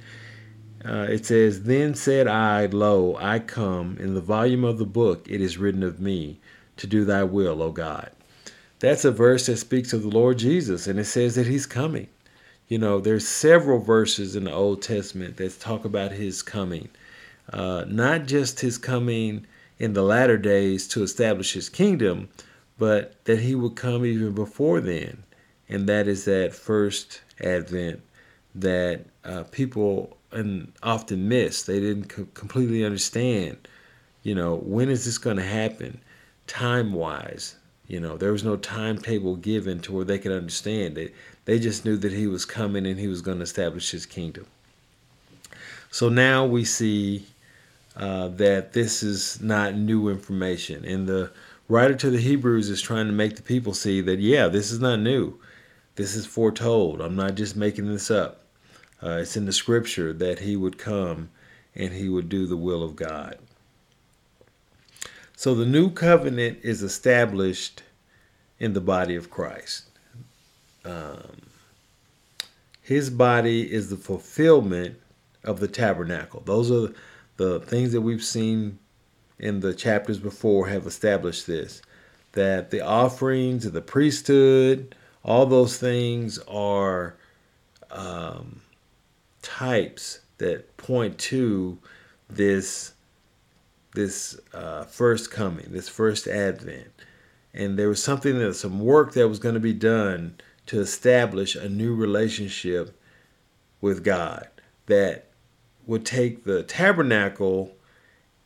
uh, 0.86 1.08
it 1.10 1.26
says, 1.26 1.64
Then 1.64 1.94
said 1.94 2.28
I, 2.28 2.68
Lo, 2.68 3.18
I 3.20 3.40
come. 3.40 3.98
In 4.00 4.14
the 4.14 4.22
volume 4.22 4.64
of 4.64 4.78
the 4.78 4.86
book 4.86 5.28
it 5.30 5.42
is 5.42 5.58
written 5.58 5.84
of 5.84 6.00
me, 6.00 6.40
to 6.78 6.88
do 6.88 7.04
thy 7.04 7.24
will, 7.24 7.62
O 7.62 7.72
God. 7.72 8.12
That's 8.80 9.06
a 9.06 9.12
verse 9.12 9.48
that 9.48 9.58
speaks 9.58 9.94
of 9.94 10.04
the 10.04 10.10
Lord 10.10 10.38
Jesus, 10.38 10.88
and 10.88 11.00
it 11.00 11.06
says 11.06 11.36
that 11.36 11.48
he's 11.48 11.66
coming. 11.66 12.08
You 12.68 12.78
know, 12.78 13.00
there's 13.00 13.28
several 13.28 13.80
verses 13.80 14.36
in 14.36 14.46
the 14.46 14.54
Old 14.54 14.82
Testament 14.82 15.38
that 15.38 15.60
talk 15.60 15.86
about 15.86 16.12
his 16.12 16.42
coming. 16.42 16.90
Uh, 17.52 17.86
not 17.88 18.26
just 18.26 18.60
his 18.60 18.78
coming 18.78 19.46
in 19.78 19.94
the 19.94 20.04
latter 20.04 20.38
days 20.38 20.88
to 20.88 21.04
establish 21.04 21.54
his 21.54 21.70
kingdom, 21.70 22.30
but 22.78 23.24
that 23.26 23.40
he 23.40 23.56
would 23.56 23.76
come 23.76 24.06
even 24.06 24.34
before 24.34 24.82
then. 24.82 25.24
And 25.70 25.88
that 25.88 26.08
is 26.08 26.26
that 26.26 26.54
first 26.54 27.22
advent 27.40 28.02
that 28.56 29.06
uh, 29.24 29.44
people 29.52 30.18
and 30.32 30.72
often 30.84 31.28
miss. 31.28 31.64
They 31.64 31.80
didn't 31.80 32.10
co- 32.10 32.28
completely 32.34 32.86
understand, 32.86 33.68
you 34.24 34.36
know, 34.36 34.56
when 34.56 34.90
is 34.90 35.06
this 35.06 35.18
going 35.18 35.38
to 35.38 35.44
happen 35.44 36.00
time 36.48 36.94
wise? 36.94 37.56
You 37.88 38.00
know, 38.00 38.18
there 38.18 38.32
was 38.32 38.44
no 38.44 38.58
timetable 38.58 39.36
given 39.36 39.80
to 39.82 39.92
where 39.92 40.06
they 40.06 40.18
could 40.18 40.32
understand 40.32 40.98
it. 40.98 41.14
They 41.46 41.60
just 41.60 41.86
knew 41.86 41.98
that 41.98 42.12
he 42.12 42.28
was 42.28 42.44
coming 42.44 42.86
and 42.86 43.00
he 43.00 43.08
was 43.08 43.22
going 43.22 43.38
to 43.38 43.44
establish 43.44 43.92
his 43.92 44.06
kingdom. 44.06 44.48
So 45.92 46.10
now 46.10 46.46
we 46.46 46.66
see 46.66 47.26
uh, 47.96 48.28
that 48.30 48.74
this 48.74 49.04
is 49.04 49.42
not 49.42 49.76
new 49.76 50.10
information. 50.10 50.84
And 50.86 51.08
the 51.08 51.32
writer 51.70 51.96
to 51.96 52.10
the 52.10 52.20
Hebrews 52.20 52.70
is 52.70 52.82
trying 52.82 53.08
to 53.08 53.14
make 53.14 53.36
the 53.36 53.42
people 53.42 53.74
see 53.74 54.02
that, 54.02 54.20
yeah, 54.20 54.48
this 54.48 54.72
is 54.72 54.80
not 54.80 55.00
new. 55.00 55.40
This 55.96 56.16
is 56.16 56.26
foretold. 56.26 57.02
I'm 57.02 57.16
not 57.16 57.36
just 57.36 57.56
making 57.56 57.88
this 57.88 58.12
up. 58.12 58.42
Uh, 59.02 59.20
it's 59.22 59.38
in 59.38 59.46
the 59.46 59.54
scripture 59.54 60.14
that 60.14 60.40
he 60.40 60.56
would 60.56 60.78
come 60.78 61.30
and 61.74 61.94
he 61.94 62.10
would 62.10 62.30
do 62.30 62.46
the 62.48 62.58
will 62.58 62.84
of 62.84 62.96
God. 62.96 63.38
So 65.38 65.54
the 65.54 65.66
new 65.66 65.90
covenant 65.90 66.60
is 66.64 66.82
established 66.82 67.84
in 68.60 68.74
the 68.74 68.82
body 68.82 69.16
of 69.16 69.30
Christ. 69.30 69.86
Um, 70.84 71.42
his 72.82 73.10
body 73.10 73.72
is 73.72 73.90
the 73.90 73.98
fulfillment 73.98 75.00
of 75.44 75.60
the 75.60 75.68
tabernacle. 75.68 76.42
Those 76.46 76.72
are 76.72 76.94
the 77.38 77.60
things 77.62 77.92
that 77.92 78.02
we've 78.02 78.24
seen 78.24 78.80
in 79.40 79.60
the 79.60 79.74
chapters 79.74 80.20
before 80.20 80.68
have 80.68 80.86
established 80.88 81.48
this 81.48 81.82
that 82.32 82.70
the 82.70 82.82
offerings 82.82 83.66
of 83.66 83.72
the 83.72 83.82
priesthood, 83.82 84.94
all 85.24 85.46
those 85.46 85.78
things 85.78 86.38
are 86.50 87.16
um, 87.92 88.62
types 89.42 90.20
that 90.38 90.76
point 90.78 91.18
to 91.18 91.78
this 92.30 92.92
this 93.94 94.38
uh, 94.54 94.84
first 94.84 95.32
coming, 95.32 95.68
this 95.70 95.88
first 95.88 96.28
advent. 96.28 96.92
And 97.54 97.80
there 97.80 97.88
was 97.88 98.04
something 98.04 98.38
that 98.40 98.54
some 98.56 98.82
work 98.82 99.14
that 99.14 99.30
was 99.30 99.40
going 99.40 99.56
to 99.56 99.62
be 99.62 99.72
done 99.72 100.36
to 100.66 100.82
establish 100.82 101.56
a 101.56 101.70
new 101.70 101.96
relationship 101.96 103.00
with 103.80 104.04
God 104.04 104.50
that 104.88 105.30
would 105.88 106.06
take 106.06 106.44
the 106.44 106.64
tabernacle 106.64 107.76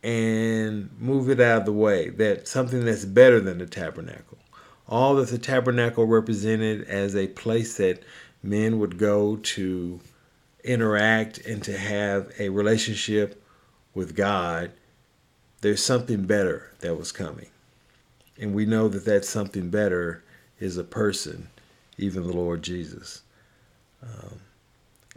and 0.03 0.89
move 0.99 1.29
it 1.29 1.39
out 1.39 1.59
of 1.59 1.65
the 1.65 1.73
way. 1.73 2.09
That 2.09 2.47
something 2.47 2.85
that's 2.85 3.05
better 3.05 3.39
than 3.39 3.57
the 3.57 3.65
tabernacle. 3.65 4.37
All 4.87 5.15
that 5.15 5.29
the 5.29 5.37
tabernacle 5.37 6.05
represented 6.05 6.87
as 6.87 7.15
a 7.15 7.27
place 7.27 7.77
that 7.77 8.03
men 8.41 8.79
would 8.79 8.97
go 8.97 9.37
to 9.37 9.99
interact 10.63 11.39
and 11.39 11.63
to 11.63 11.77
have 11.77 12.31
a 12.39 12.49
relationship 12.49 13.43
with 13.93 14.15
God, 14.15 14.71
there's 15.61 15.83
something 15.83 16.25
better 16.25 16.71
that 16.79 16.95
was 16.95 17.11
coming. 17.11 17.49
And 18.39 18.53
we 18.53 18.65
know 18.65 18.87
that 18.87 19.05
that 19.05 19.25
something 19.25 19.69
better 19.69 20.23
is 20.59 20.77
a 20.77 20.83
person, 20.83 21.49
even 21.97 22.23
the 22.23 22.33
Lord 22.33 22.63
Jesus. 22.63 23.21
Um, 24.01 24.39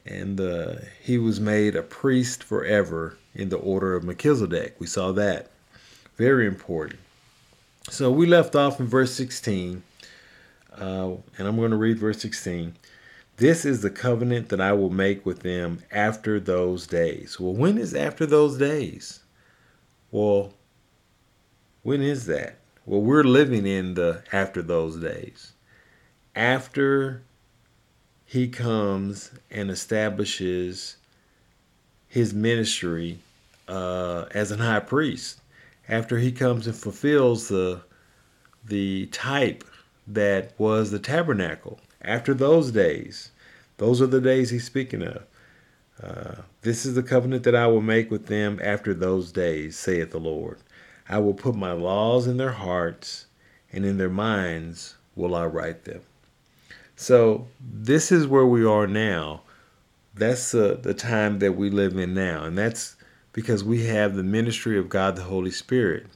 and 0.05 0.41
uh, 0.41 0.75
he 1.01 1.19
was 1.19 1.41
made 1.41 1.77
a 1.77 1.83
priest 1.83 2.43
forever 2.43 3.17
in 3.35 3.49
the 3.49 3.57
order 3.57 3.95
of 3.95 4.05
Melchizedek. 4.05 4.77
We 4.79 4.87
saw 4.87 5.13
that. 5.13 5.51
Very 6.17 6.47
important. 6.47 7.01
So 7.91 8.11
we 8.11 8.27
left 8.27 8.55
off 8.55 8.81
in 8.81 8.87
verse 8.87 9.13
16, 9.15 9.83
uh, 10.79 11.11
and 11.39 11.49
I'm 11.49 11.57
going 11.57 11.71
to 11.71 11.77
read 11.77 11.99
verse 11.99 12.21
16. 12.21 12.75
This 13.37 13.65
is 13.65 13.81
the 13.81 13.91
covenant 13.91 14.51
that 14.51 14.61
I 14.61 14.73
will 14.73 14.91
make 14.91 15.25
with 15.25 15.41
them 15.41 15.83
after 15.91 16.39
those 16.39 16.87
days. 16.87 17.41
Well, 17.41 17.55
when 17.55 17.79
is 17.79 17.95
after 17.95 18.27
those 18.27 18.59
days? 18.59 19.21
Well, 20.11 20.53
when 21.83 22.03
is 22.03 22.27
that? 22.27 22.59
Well, 22.85 23.01
we're 23.01 23.25
living 23.25 23.67
in 23.67 23.95
the 23.95 24.23
after 24.33 24.63
those 24.63 24.97
days. 24.97 25.53
After 26.37 27.23
he 28.33 28.49
comes 28.49 29.31
and 29.51 29.71
establishes 29.71 30.97
his 32.09 32.33
ministry 32.33 33.19
uh, 33.69 34.25
as 34.31 34.51
an 34.51 34.59
high 34.59 34.81
priest, 34.81 35.39
after 35.87 36.17
he 36.17 36.33
comes 36.33 36.67
and 36.67 36.75
fulfills 36.75 37.49
the 37.49 37.83
the 38.65 39.05
type 39.09 39.65
that 40.07 40.55
was 40.57 40.91
the 40.91 40.99
tabernacle 40.99 41.79
after 42.01 42.33
those 42.33 42.71
days. 42.71 43.33
Those 43.77 44.01
are 44.01 44.07
the 44.07 44.19
days 44.19 44.49
he's 44.49 44.65
speaking 44.65 45.03
of. 45.03 45.25
Uh, 46.03 46.37
this 46.63 46.87
is 46.87 46.95
the 46.95 47.03
covenant 47.03 47.43
that 47.43 47.55
I 47.55 47.67
will 47.67 47.83
make 47.83 48.11
with 48.11 48.29
them 48.29 48.59
after 48.63 48.95
those 48.95 49.31
days, 49.31 49.79
saith 49.79 50.11
the 50.11 50.19
Lord. 50.19 50.57
I 51.07 51.19
will 51.19 51.35
put 51.35 51.55
my 51.55 51.73
laws 51.73 52.27
in 52.27 52.39
their 52.39 52.53
hearts, 52.53 53.27
and 53.71 53.85
in 53.85 53.99
their 53.99 54.09
minds 54.09 54.95
will 55.15 55.35
I 55.35 55.45
write 55.45 55.85
them. 55.85 56.01
So, 57.03 57.49
this 57.61 58.13
is 58.13 58.29
where 58.29 58.47
we 58.47 58.65
are 58.65 58.87
now. 58.87 59.43
That's 60.15 60.55
uh, 60.55 60.79
the 60.81 60.95
time 60.95 61.41
that 61.41 61.57
we 61.57 61.69
live 61.69 61.97
in 61.97 62.15
now. 62.15 62.45
And 62.45 62.57
that's 62.57 62.95
because 63.33 63.65
we 63.65 63.87
have 63.87 64.15
the 64.15 64.23
ministry 64.23 64.79
of 64.79 64.89
God 64.89 65.17
the 65.17 65.25
Holy 65.25 65.51
Spirit. 65.51 66.07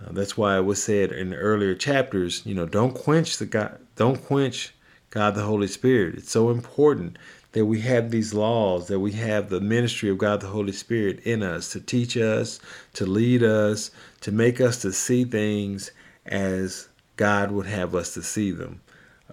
Uh, 0.00 0.12
that's 0.12 0.36
why 0.36 0.56
it 0.56 0.64
was 0.64 0.80
said 0.80 1.10
in 1.10 1.30
the 1.30 1.36
earlier 1.36 1.74
chapters, 1.74 2.46
you 2.46 2.54
know, 2.54 2.64
don't 2.64 2.94
quench 2.94 3.38
the 3.38 3.46
God, 3.46 3.80
don't 3.96 4.24
quench 4.24 4.72
God 5.10 5.34
the 5.34 5.42
Holy 5.42 5.66
Spirit. 5.66 6.14
It's 6.14 6.30
so 6.30 6.48
important 6.50 7.18
that 7.50 7.66
we 7.66 7.80
have 7.80 8.12
these 8.12 8.32
laws, 8.32 8.86
that 8.86 9.00
we 9.00 9.10
have 9.12 9.48
the 9.48 9.60
ministry 9.60 10.10
of 10.10 10.18
God 10.18 10.40
the 10.40 10.46
Holy 10.46 10.70
Spirit 10.70 11.18
in 11.24 11.42
us 11.42 11.72
to 11.72 11.80
teach 11.80 12.16
us, 12.16 12.60
to 12.92 13.04
lead 13.04 13.42
us, 13.42 13.90
to 14.20 14.30
make 14.30 14.60
us 14.60 14.80
to 14.82 14.92
see 14.92 15.24
things 15.24 15.90
as 16.24 16.88
God 17.16 17.50
would 17.50 17.66
have 17.66 17.96
us 17.96 18.14
to 18.14 18.22
see 18.22 18.52
them. 18.52 18.80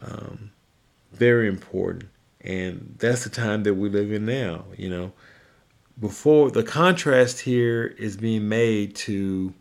Um, 0.01 0.49
very 1.11 1.47
important. 1.47 2.05
And 2.41 2.95
that's 2.99 3.23
the 3.23 3.29
time 3.29 3.63
that 3.63 3.75
we 3.75 3.89
live 3.89 4.11
in 4.11 4.25
now, 4.25 4.65
you 4.75 4.89
know. 4.89 5.11
Before 5.99 6.49
the 6.49 6.63
contrast 6.63 7.41
here 7.41 7.85
is 7.85 8.17
being 8.17 8.49
made 8.49 8.95
to 8.95 9.53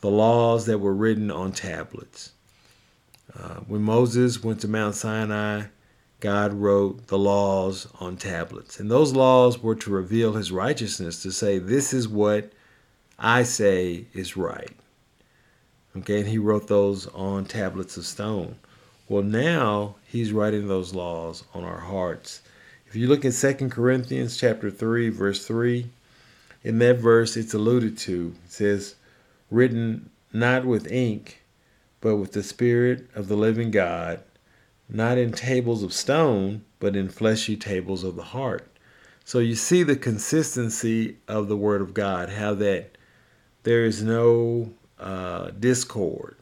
the 0.00 0.10
laws 0.10 0.66
that 0.66 0.78
were 0.78 0.94
written 0.94 1.30
on 1.30 1.52
tablets. 1.52 2.32
Uh, 3.38 3.56
when 3.66 3.82
Moses 3.82 4.42
went 4.42 4.60
to 4.60 4.68
Mount 4.68 4.94
Sinai, 4.94 5.64
God 6.20 6.52
wrote 6.52 7.08
the 7.08 7.18
laws 7.18 7.88
on 8.00 8.16
tablets. 8.16 8.78
And 8.80 8.90
those 8.90 9.12
laws 9.12 9.62
were 9.62 9.74
to 9.74 9.90
reveal 9.90 10.32
his 10.32 10.52
righteousness, 10.52 11.22
to 11.22 11.32
say, 11.32 11.58
this 11.58 11.92
is 11.92 12.08
what 12.08 12.52
I 13.18 13.42
say 13.42 14.06
is 14.14 14.36
right. 14.36 14.70
Okay, 15.96 16.20
and 16.20 16.28
he 16.28 16.38
wrote 16.38 16.68
those 16.68 17.06
on 17.08 17.44
tablets 17.44 17.96
of 17.96 18.06
stone. 18.06 18.56
Well, 19.12 19.22
now 19.22 19.96
he's 20.06 20.32
writing 20.32 20.68
those 20.68 20.94
laws 20.94 21.44
on 21.52 21.64
our 21.64 21.80
hearts. 21.80 22.40
If 22.86 22.96
you 22.96 23.08
look 23.08 23.26
at 23.26 23.34
2 23.34 23.68
Corinthians 23.68 24.38
chapter 24.38 24.70
3, 24.70 25.10
verse 25.10 25.46
3, 25.46 25.84
in 26.64 26.78
that 26.78 26.96
verse 26.96 27.36
it's 27.36 27.52
alluded 27.52 27.98
to. 27.98 28.34
It 28.46 28.50
says, 28.50 28.94
written 29.50 30.08
not 30.32 30.64
with 30.64 30.90
ink, 30.90 31.42
but 32.00 32.16
with 32.16 32.32
the 32.32 32.42
Spirit 32.42 33.06
of 33.14 33.28
the 33.28 33.36
living 33.36 33.70
God, 33.70 34.20
not 34.88 35.18
in 35.18 35.32
tables 35.32 35.82
of 35.82 35.92
stone, 35.92 36.64
but 36.80 36.96
in 36.96 37.10
fleshy 37.10 37.54
tables 37.54 38.04
of 38.04 38.16
the 38.16 38.22
heart. 38.22 38.66
So 39.26 39.40
you 39.40 39.56
see 39.56 39.82
the 39.82 39.94
consistency 39.94 41.18
of 41.28 41.48
the 41.48 41.56
Word 41.58 41.82
of 41.82 41.92
God, 41.92 42.30
how 42.30 42.54
that 42.54 42.96
there 43.64 43.84
is 43.84 44.02
no 44.02 44.72
uh, 44.98 45.50
discord. 45.50 46.36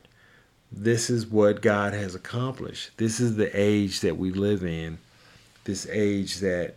This 0.72 1.10
is 1.10 1.26
what 1.26 1.62
God 1.62 1.92
has 1.94 2.14
accomplished. 2.14 2.96
This 2.96 3.18
is 3.18 3.36
the 3.36 3.50
age 3.58 4.00
that 4.00 4.16
we 4.16 4.30
live 4.30 4.64
in, 4.64 4.98
this 5.64 5.86
age 5.88 6.36
that 6.36 6.76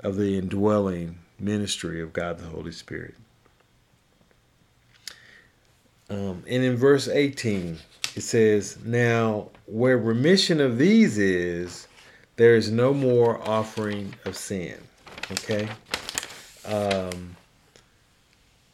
of 0.00 0.16
the 0.16 0.38
indwelling 0.38 1.18
ministry 1.38 2.00
of 2.00 2.12
God 2.12 2.38
the 2.38 2.46
Holy 2.46 2.72
Spirit. 2.72 3.14
Um, 6.08 6.44
and 6.48 6.62
in 6.62 6.76
verse 6.76 7.08
18, 7.08 7.78
it 8.14 8.20
says, 8.20 8.78
Now 8.84 9.48
where 9.66 9.98
remission 9.98 10.60
of 10.60 10.78
these 10.78 11.18
is, 11.18 11.88
there 12.36 12.54
is 12.54 12.70
no 12.70 12.94
more 12.94 13.40
offering 13.48 14.14
of 14.24 14.36
sin. 14.36 14.78
Okay? 15.32 15.68
Um, 16.64 17.36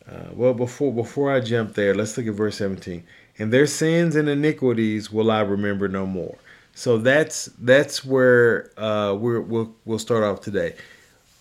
uh, 0.06 0.26
well, 0.32 0.52
before 0.52 0.92
before 0.92 1.32
I 1.32 1.40
jump 1.40 1.74
there, 1.74 1.94
let's 1.94 2.16
look 2.16 2.26
at 2.26 2.34
verse 2.34 2.56
17. 2.56 3.04
And 3.38 3.52
their 3.52 3.66
sins 3.66 4.16
and 4.16 4.28
iniquities 4.28 5.10
will 5.10 5.30
I 5.30 5.40
remember 5.40 5.88
no 5.88 6.06
more. 6.06 6.36
So 6.74 6.98
that's 6.98 7.46
that's 7.58 8.04
where 8.04 8.70
uh, 8.78 9.14
we're, 9.14 9.40
we'll 9.40 9.74
we'll 9.84 9.98
start 9.98 10.24
off 10.24 10.40
today. 10.40 10.74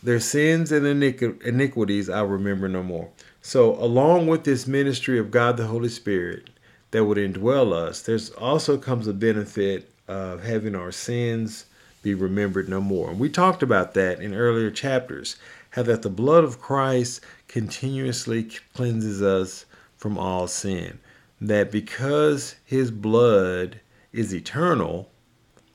Their 0.03 0.19
sins 0.19 0.71
and 0.71 0.85
iniquities 0.85 2.09
I 2.09 2.21
remember 2.21 2.67
no 2.67 2.83
more. 2.83 3.09
So, 3.43 3.75
along 3.75 4.27
with 4.27 4.43
this 4.43 4.67
ministry 4.67 5.17
of 5.17 5.31
God 5.31 5.57
the 5.57 5.67
Holy 5.67 5.89
Spirit 5.89 6.49
that 6.91 7.05
would 7.05 7.17
indwell 7.17 7.73
us, 7.73 8.01
there's 8.01 8.29
also 8.31 8.77
comes 8.77 9.07
a 9.07 9.13
benefit 9.13 9.89
of 10.07 10.43
having 10.43 10.75
our 10.75 10.91
sins 10.91 11.65
be 12.03 12.13
remembered 12.13 12.67
no 12.67 12.81
more. 12.81 13.09
And 13.09 13.19
we 13.19 13.29
talked 13.29 13.63
about 13.63 13.93
that 13.93 14.19
in 14.19 14.33
earlier 14.33 14.71
chapters, 14.71 15.37
how 15.71 15.83
that 15.83 16.01
the 16.01 16.09
blood 16.09 16.43
of 16.43 16.59
Christ 16.59 17.21
continuously 17.47 18.49
cleanses 18.73 19.21
us 19.21 19.65
from 19.97 20.17
all 20.17 20.47
sin. 20.47 20.99
That 21.41 21.71
because 21.71 22.55
his 22.63 22.91
blood 22.91 23.79
is 24.13 24.33
eternal, 24.33 25.09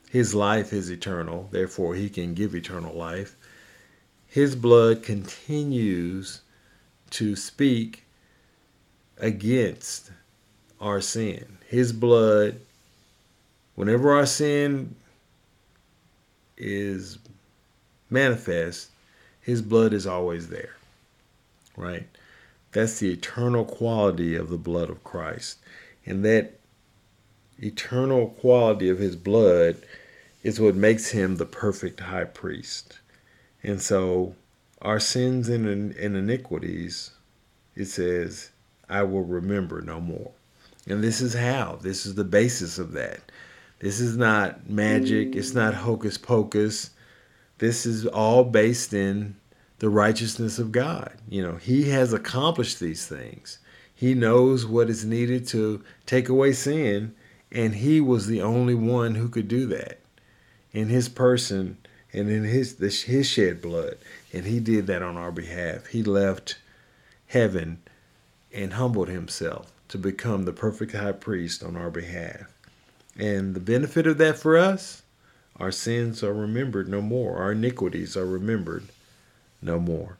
his 0.09 0.33
life 0.33 0.71
is 0.71 0.89
eternal, 0.89 1.49
therefore 1.51 1.95
he 1.95 2.09
can 2.09 2.33
give 2.33 2.55
eternal 2.55 2.95
life. 2.95 3.35
His 4.27 4.55
blood 4.55 5.03
continues 5.03 6.41
to 7.11 7.35
speak 7.35 8.05
against 9.17 10.11
our 10.79 11.01
sin. 11.01 11.57
His 11.67 11.91
blood, 11.91 12.61
whenever 13.75 14.13
our 14.13 14.25
sin 14.25 14.95
is 16.57 17.19
manifest, 18.09 18.89
his 19.41 19.61
blood 19.61 19.93
is 19.93 20.07
always 20.07 20.47
there. 20.49 20.75
Right? 21.75 22.07
That's 22.77 22.99
the 22.99 23.11
eternal 23.11 23.65
quality 23.65 24.35
of 24.35 24.49
the 24.49 24.57
blood 24.59 24.91
of 24.91 25.03
Christ. 25.03 25.57
And 26.05 26.23
that 26.23 26.59
eternal 27.57 28.27
quality 28.39 28.87
of 28.87 28.99
his 28.99 29.15
blood 29.15 29.77
is 30.43 30.59
what 30.59 30.75
makes 30.75 31.09
him 31.09 31.37
the 31.37 31.47
perfect 31.47 32.01
high 32.01 32.25
priest. 32.25 32.99
And 33.63 33.81
so 33.81 34.35
our 34.79 34.99
sins 34.99 35.49
and, 35.49 35.65
and 35.65 36.15
iniquities, 36.15 37.09
it 37.75 37.85
says, 37.85 38.51
I 38.87 39.01
will 39.01 39.23
remember 39.23 39.81
no 39.81 39.99
more. 39.99 40.29
And 40.85 41.03
this 41.03 41.19
is 41.19 41.33
how. 41.33 41.79
This 41.81 42.05
is 42.05 42.13
the 42.13 42.23
basis 42.23 42.77
of 42.77 42.91
that. 42.91 43.31
This 43.79 43.99
is 43.99 44.15
not 44.15 44.69
magic. 44.69 45.35
It's 45.35 45.55
not 45.55 45.73
hocus 45.73 46.19
pocus. 46.19 46.91
This 47.57 47.87
is 47.87 48.05
all 48.05 48.43
based 48.43 48.93
in 48.93 49.35
the 49.79 49.89
righteousness 49.89 50.59
of 50.59 50.71
God. 50.71 51.13
You 51.29 51.43
know, 51.43 51.55
He 51.55 51.89
has 51.89 52.13
accomplished 52.13 52.79
these 52.79 53.07
things. 53.07 53.59
He 53.93 54.13
knows 54.13 54.65
what 54.65 54.89
is 54.89 55.05
needed 55.05 55.47
to 55.47 55.83
take 56.05 56.29
away 56.29 56.53
sin, 56.53 57.15
and 57.51 57.75
He 57.75 57.99
was 58.01 58.27
the 58.27 58.41
only 58.41 58.75
one 58.75 59.15
who 59.15 59.29
could 59.29 59.47
do 59.47 59.65
that 59.67 59.99
in 60.71 60.89
His 60.89 61.09
person 61.09 61.77
and 62.13 62.29
in 62.29 62.43
His 62.43 62.77
His 63.03 63.27
shed 63.27 63.61
blood 63.61 63.97
and 64.33 64.45
he 64.45 64.59
did 64.59 64.87
that 64.87 65.01
on 65.01 65.17
our 65.17 65.31
behalf. 65.31 65.87
He 65.87 66.03
left 66.03 66.57
heaven 67.27 67.81
and 68.53 68.73
humbled 68.73 69.09
himself 69.09 69.71
to 69.89 69.97
become 69.97 70.43
the 70.43 70.53
perfect 70.53 70.93
high 70.93 71.13
priest 71.13 71.63
on 71.63 71.75
our 71.75 71.89
behalf. 71.89 72.53
And 73.17 73.55
the 73.55 73.59
benefit 73.59 74.05
of 74.05 74.17
that 74.19 74.37
for 74.37 74.57
us, 74.57 75.01
our 75.59 75.71
sins 75.71 76.23
are 76.23 76.33
remembered 76.33 76.87
no 76.87 77.01
more, 77.01 77.37
our 77.37 77.53
iniquities 77.53 78.15
are 78.15 78.25
remembered 78.25 78.85
no 79.61 79.79
more. 79.79 80.17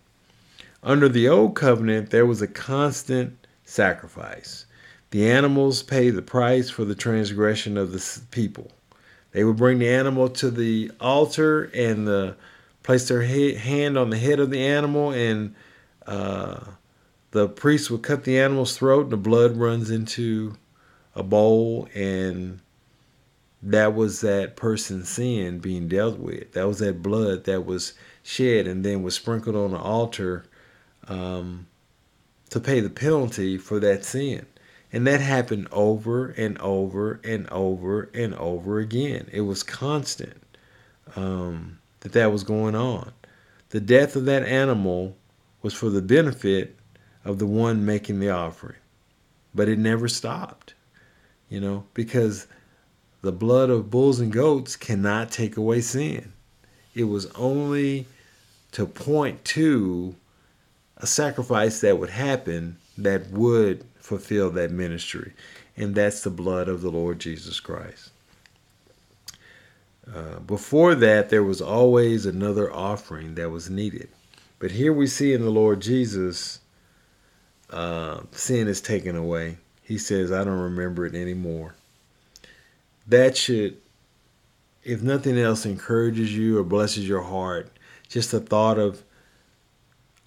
Under 0.84 1.10
the 1.10 1.28
old 1.28 1.56
covenant, 1.56 2.10
there 2.10 2.26
was 2.26 2.42
a 2.42 2.48
constant 2.48 3.48
sacrifice. 3.66 4.66
The 5.12 5.30
animals 5.30 5.84
paid 5.84 6.12
the 6.12 6.22
price 6.22 6.70
for 6.70 6.86
the 6.86 6.96
transgression 6.96 7.78
of 7.78 7.92
the 7.92 8.22
people. 8.32 8.72
They 9.32 9.44
would 9.44 9.58
bring 9.58 9.80
the 9.80 9.90
animal 9.90 10.30
to 10.30 10.50
the 10.50 10.92
altar 11.00 11.66
and 11.74 12.08
the, 12.08 12.36
place 12.88 13.10
their 13.10 13.24
hand 13.24 13.98
on 13.98 14.10
the 14.10 14.18
head 14.18 14.40
of 14.40 14.50
the 14.50 14.66
animal, 14.66 15.12
and 15.12 15.54
uh, 16.06 16.58
the 17.32 17.50
priest 17.50 17.92
would 17.92 18.02
cut 18.02 18.24
the 18.24 18.40
animal's 18.40 18.78
throat, 18.78 19.04
and 19.04 19.12
the 19.12 19.18
blood 19.18 19.58
runs 19.58 19.92
into 19.92 20.56
a 21.14 21.22
bowl, 21.22 21.90
and 21.94 22.62
that 23.62 23.94
was 23.94 24.22
that 24.22 24.56
person's 24.56 25.10
sin 25.10 25.60
being 25.60 25.90
dealt 25.90 26.18
with. 26.18 26.54
That 26.54 26.66
was 26.66 26.80
that 26.80 27.04
blood 27.04 27.44
that 27.44 27.66
was 27.66 27.92
shed 28.28 28.68
and 28.68 28.84
then 28.84 29.04
was 29.04 29.16
sprinkled 29.16 29.56
on 29.56 29.72
the 29.72 29.78
altar 29.78 30.44
um, 31.08 31.66
to 32.50 32.60
pay 32.60 32.82
the 32.82 32.90
penalty 32.90 33.58
for 33.58 33.80
that 33.80 34.04
sin. 34.04 34.46
And 34.92 35.08
that 35.08 35.22
happened 35.22 35.70
over 35.72 36.30
and 36.32 36.58
over 36.60 37.22
and 37.24 37.48
over 37.50 38.10
and 38.14 38.34
over 38.36 38.80
again. 38.80 39.30
It 39.32 39.42
was 39.42 39.64
constant 39.64 40.44
um, 41.16 41.80
that 42.02 42.12
that 42.14 42.32
was 42.32 42.44
going 42.44 42.76
on. 42.76 43.14
The 43.70 43.80
death 43.80 44.18
of 44.18 44.26
that 44.26 44.44
animal 44.44 45.16
was 45.62 45.74
for 45.74 45.90
the 45.90 46.02
benefit 46.02 46.78
of 47.24 47.40
the 47.40 47.48
one 47.48 47.86
making 47.86 48.20
the 48.20 48.30
offering. 48.30 48.80
But 49.56 49.70
it 49.70 49.80
never 49.80 50.10
stopped, 50.10 50.74
you 51.50 51.62
know, 51.62 51.86
because 51.94 52.48
the 53.22 53.32
blood 53.32 53.70
of 53.70 53.90
bulls 53.90 54.20
and 54.20 54.34
goats 54.34 54.76
cannot 54.76 55.32
take 55.32 55.56
away 55.56 55.80
sin. 55.80 56.34
It 56.94 57.06
was 57.06 57.28
only 57.32 58.06
to 58.78 58.86
point 58.86 59.44
to 59.44 60.16
a 60.98 61.08
sacrifice 61.08 61.82
that 61.82 61.98
would 61.98 62.12
happen 62.12 62.78
that 62.96 63.28
would 63.32 63.84
fulfill 64.00 64.52
that 64.52 64.70
ministry. 64.70 65.34
And 65.76 65.96
that's 65.96 66.22
the 66.22 66.30
blood 66.30 66.70
of 66.70 66.84
the 66.84 66.92
Lord 66.92 67.18
Jesus 67.18 67.60
Christ. 67.60 68.12
Uh, 70.08 70.38
before 70.42 70.94
that, 70.94 71.32
there 71.32 71.42
was 71.42 71.60
always 71.60 72.28
another 72.28 72.72
offering 72.72 73.34
that 73.34 73.50
was 73.50 73.68
needed. 73.68 74.10
But 74.60 74.70
here 74.70 74.94
we 74.94 75.08
see 75.08 75.34
in 75.34 75.42
the 75.42 75.50
Lord 75.50 75.82
Jesus, 75.82 76.60
uh, 77.72 78.20
sin 78.32 78.68
is 78.68 78.80
taken 78.80 79.16
away. 79.16 79.58
He 79.82 79.98
says, 79.98 80.32
I 80.32 80.44
don't 80.44 80.60
remember 80.60 81.08
it 81.08 81.16
anymore. 81.16 81.74
That 83.08 83.36
should, 83.36 83.78
if 84.84 85.02
nothing 85.02 85.40
else, 85.40 85.66
encourages 85.66 86.38
you 86.38 86.60
or 86.60 86.64
blesses 86.64 87.08
your 87.08 87.24
heart. 87.24 87.72
Just 88.10 88.32
the 88.32 88.40
thought 88.40 88.78
of 88.78 89.04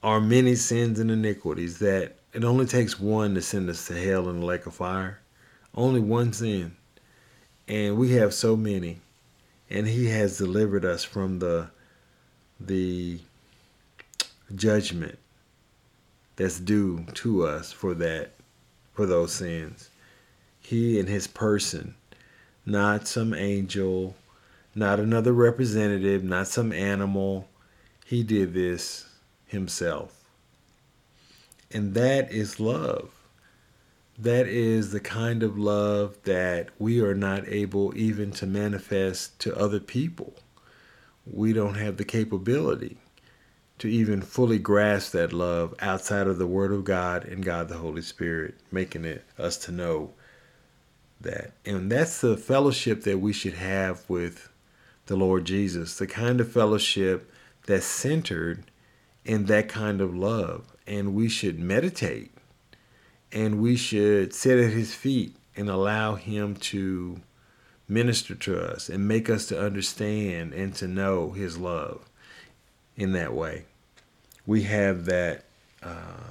our 0.02 0.20
many 0.20 0.54
sins 0.54 0.98
and 0.98 1.10
iniquities 1.10 1.78
that 1.78 2.16
it 2.32 2.44
only 2.44 2.66
takes 2.66 3.00
one 3.00 3.34
to 3.34 3.42
send 3.42 3.68
us 3.68 3.86
to 3.88 3.94
hell 3.94 4.28
in 4.28 4.40
the 4.40 4.46
lake 4.46 4.66
of 4.66 4.74
fire. 4.74 5.20
Only 5.74 6.00
one 6.00 6.32
sin. 6.32 6.76
And 7.68 7.96
we 7.96 8.12
have 8.12 8.34
so 8.34 8.56
many. 8.56 9.00
And 9.68 9.86
he 9.86 10.06
has 10.06 10.38
delivered 10.38 10.84
us 10.84 11.04
from 11.04 11.38
the 11.38 11.70
the 12.58 13.18
judgment 14.54 15.18
that's 16.36 16.60
due 16.60 17.06
to 17.14 17.46
us 17.46 17.72
for 17.72 17.94
that 17.94 18.32
for 18.92 19.06
those 19.06 19.32
sins. 19.32 19.90
He 20.60 21.00
and 21.00 21.08
his 21.08 21.26
person, 21.26 21.94
not 22.66 23.08
some 23.08 23.32
angel, 23.32 24.14
not 24.74 25.00
another 25.00 25.32
representative, 25.32 26.22
not 26.22 26.48
some 26.48 26.72
animal. 26.72 27.48
He 28.10 28.24
did 28.24 28.54
this 28.54 29.08
himself. 29.46 30.24
And 31.70 31.94
that 31.94 32.32
is 32.32 32.58
love. 32.58 33.12
That 34.18 34.48
is 34.48 34.90
the 34.90 34.98
kind 34.98 35.44
of 35.44 35.56
love 35.56 36.18
that 36.24 36.70
we 36.76 37.00
are 37.00 37.14
not 37.14 37.46
able 37.46 37.96
even 37.96 38.32
to 38.32 38.48
manifest 38.48 39.38
to 39.42 39.56
other 39.56 39.78
people. 39.78 40.34
We 41.24 41.52
don't 41.52 41.76
have 41.76 41.98
the 41.98 42.04
capability 42.04 42.96
to 43.78 43.86
even 43.86 44.22
fully 44.22 44.58
grasp 44.58 45.12
that 45.12 45.32
love 45.32 45.72
outside 45.78 46.26
of 46.26 46.38
the 46.38 46.48
Word 46.48 46.72
of 46.72 46.82
God 46.82 47.24
and 47.24 47.44
God 47.44 47.68
the 47.68 47.78
Holy 47.78 48.02
Spirit, 48.02 48.56
making 48.72 49.04
it 49.04 49.24
us 49.38 49.56
to 49.58 49.70
know 49.70 50.14
that. 51.20 51.52
And 51.64 51.92
that's 51.92 52.20
the 52.20 52.36
fellowship 52.36 53.04
that 53.04 53.20
we 53.20 53.32
should 53.32 53.54
have 53.54 54.02
with 54.08 54.48
the 55.06 55.14
Lord 55.14 55.44
Jesus, 55.44 55.96
the 55.96 56.08
kind 56.08 56.40
of 56.40 56.50
fellowship 56.50 57.29
that's 57.66 57.86
centered 57.86 58.70
in 59.24 59.46
that 59.46 59.68
kind 59.68 60.00
of 60.00 60.14
love. 60.14 60.64
And 60.86 61.14
we 61.14 61.28
should 61.28 61.58
meditate 61.58 62.32
and 63.32 63.60
we 63.60 63.76
should 63.76 64.34
sit 64.34 64.58
at 64.58 64.72
his 64.72 64.94
feet 64.94 65.36
and 65.56 65.68
allow 65.68 66.14
him 66.14 66.56
to 66.56 67.20
minister 67.88 68.34
to 68.34 68.58
us 68.58 68.88
and 68.88 69.06
make 69.06 69.28
us 69.28 69.46
to 69.46 69.60
understand 69.60 70.52
and 70.52 70.74
to 70.76 70.86
know 70.86 71.30
his 71.30 71.58
love 71.58 72.08
in 72.96 73.12
that 73.12 73.32
way. 73.32 73.64
We 74.46 74.62
have 74.64 75.04
that 75.06 75.44
uh, 75.82 76.30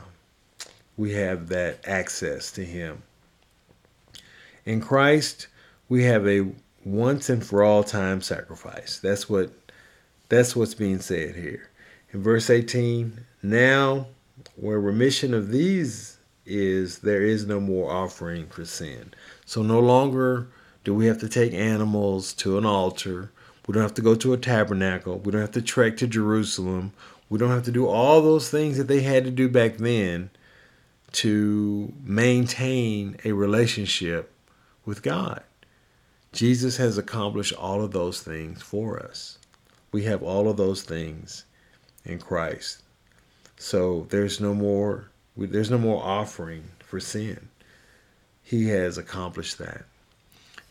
we 0.98 1.14
have 1.14 1.48
that 1.50 1.80
access 1.88 2.52
to 2.52 2.66
him. 2.66 3.04
In 4.66 4.82
Christ, 4.82 5.48
we 5.88 6.04
have 6.04 6.28
a 6.28 6.52
once 6.86 7.30
and 7.30 7.46
for 7.46 7.64
all 7.64 7.84
time 7.84 8.22
sacrifice. 8.22 9.00
That's 9.00 9.30
what 9.30 9.52
that's 10.30 10.56
what's 10.56 10.76
being 10.76 11.00
said 11.00 11.36
here. 11.36 11.70
In 12.12 12.24
verse 12.24 12.50
18, 12.50 13.26
now 13.44 14.08
where 14.56 14.80
remission 14.80 15.34
of 15.34 15.50
these 15.50 16.18
is, 16.46 17.00
there 17.00 17.22
is 17.22 17.46
no 17.46 17.60
more 17.60 17.92
offering 17.92 18.48
for 18.48 18.66
sin. 18.66 19.14
So 19.46 19.62
no 19.62 19.80
longer 19.80 20.48
do 20.84 20.94
we 20.94 21.08
have 21.08 21.20
to 21.20 21.30
take 21.30 21.54
animals 21.54 22.34
to 22.34 22.58
an 22.58 22.66
altar. 22.66 23.32
We 23.68 23.74
don't 23.74 23.84
have 23.84 23.94
to 23.96 24.02
go 24.02 24.16
to 24.16 24.34
a 24.34 24.38
tabernacle. 24.38 25.20
We 25.20 25.32
don't 25.32 25.42
have 25.42 25.52
to 25.52 25.62
trek 25.62 25.98
to 25.98 26.08
Jerusalem. 26.08 26.94
We 27.30 27.38
don't 27.38 27.52
have 27.52 27.66
to 27.66 27.72
do 27.72 27.88
all 27.88 28.22
those 28.22 28.50
things 28.50 28.78
that 28.78 28.88
they 28.88 29.02
had 29.02 29.26
to 29.26 29.32
do 29.32 29.50
back 29.50 29.78
then 29.78 30.30
to 31.12 31.92
maintain 32.04 33.18
a 33.26 33.32
relationship 33.32 34.32
with 34.86 35.02
God. 35.02 35.44
Jesus 36.32 36.78
has 36.78 36.98
accomplished 36.98 37.54
all 37.54 37.84
of 37.84 37.92
those 37.92 38.22
things 38.22 38.62
for 38.62 39.00
us. 39.00 39.39
We 39.92 40.04
have 40.04 40.22
all 40.22 40.50
of 40.50 40.58
those 40.58 40.84
things 40.84 41.46
in 42.06 42.20
Christ. 42.20 42.82
So 43.58 44.08
there's 44.10 44.40
no 44.40 44.54
more 44.54 45.10
there's 45.38 45.72
no 45.72 45.78
more 45.78 46.04
offering 46.04 46.64
for 46.80 47.00
sin. 47.00 47.50
He 48.44 48.68
has 48.70 48.98
accomplished 48.98 49.58
that. 49.60 49.86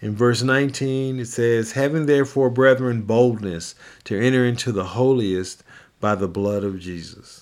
In 0.00 0.14
verse 0.14 0.42
19 0.42 1.18
it 1.18 1.28
says, 1.28 1.72
"Having 1.72 2.06
therefore 2.06 2.50
brethren 2.50 3.02
boldness 3.02 3.74
to 4.04 4.18
enter 4.18 4.44
into 4.44 4.72
the 4.72 4.84
holiest 4.84 5.62
by 6.00 6.14
the 6.14 6.28
blood 6.28 6.64
of 6.64 6.78
Jesus." 6.78 7.40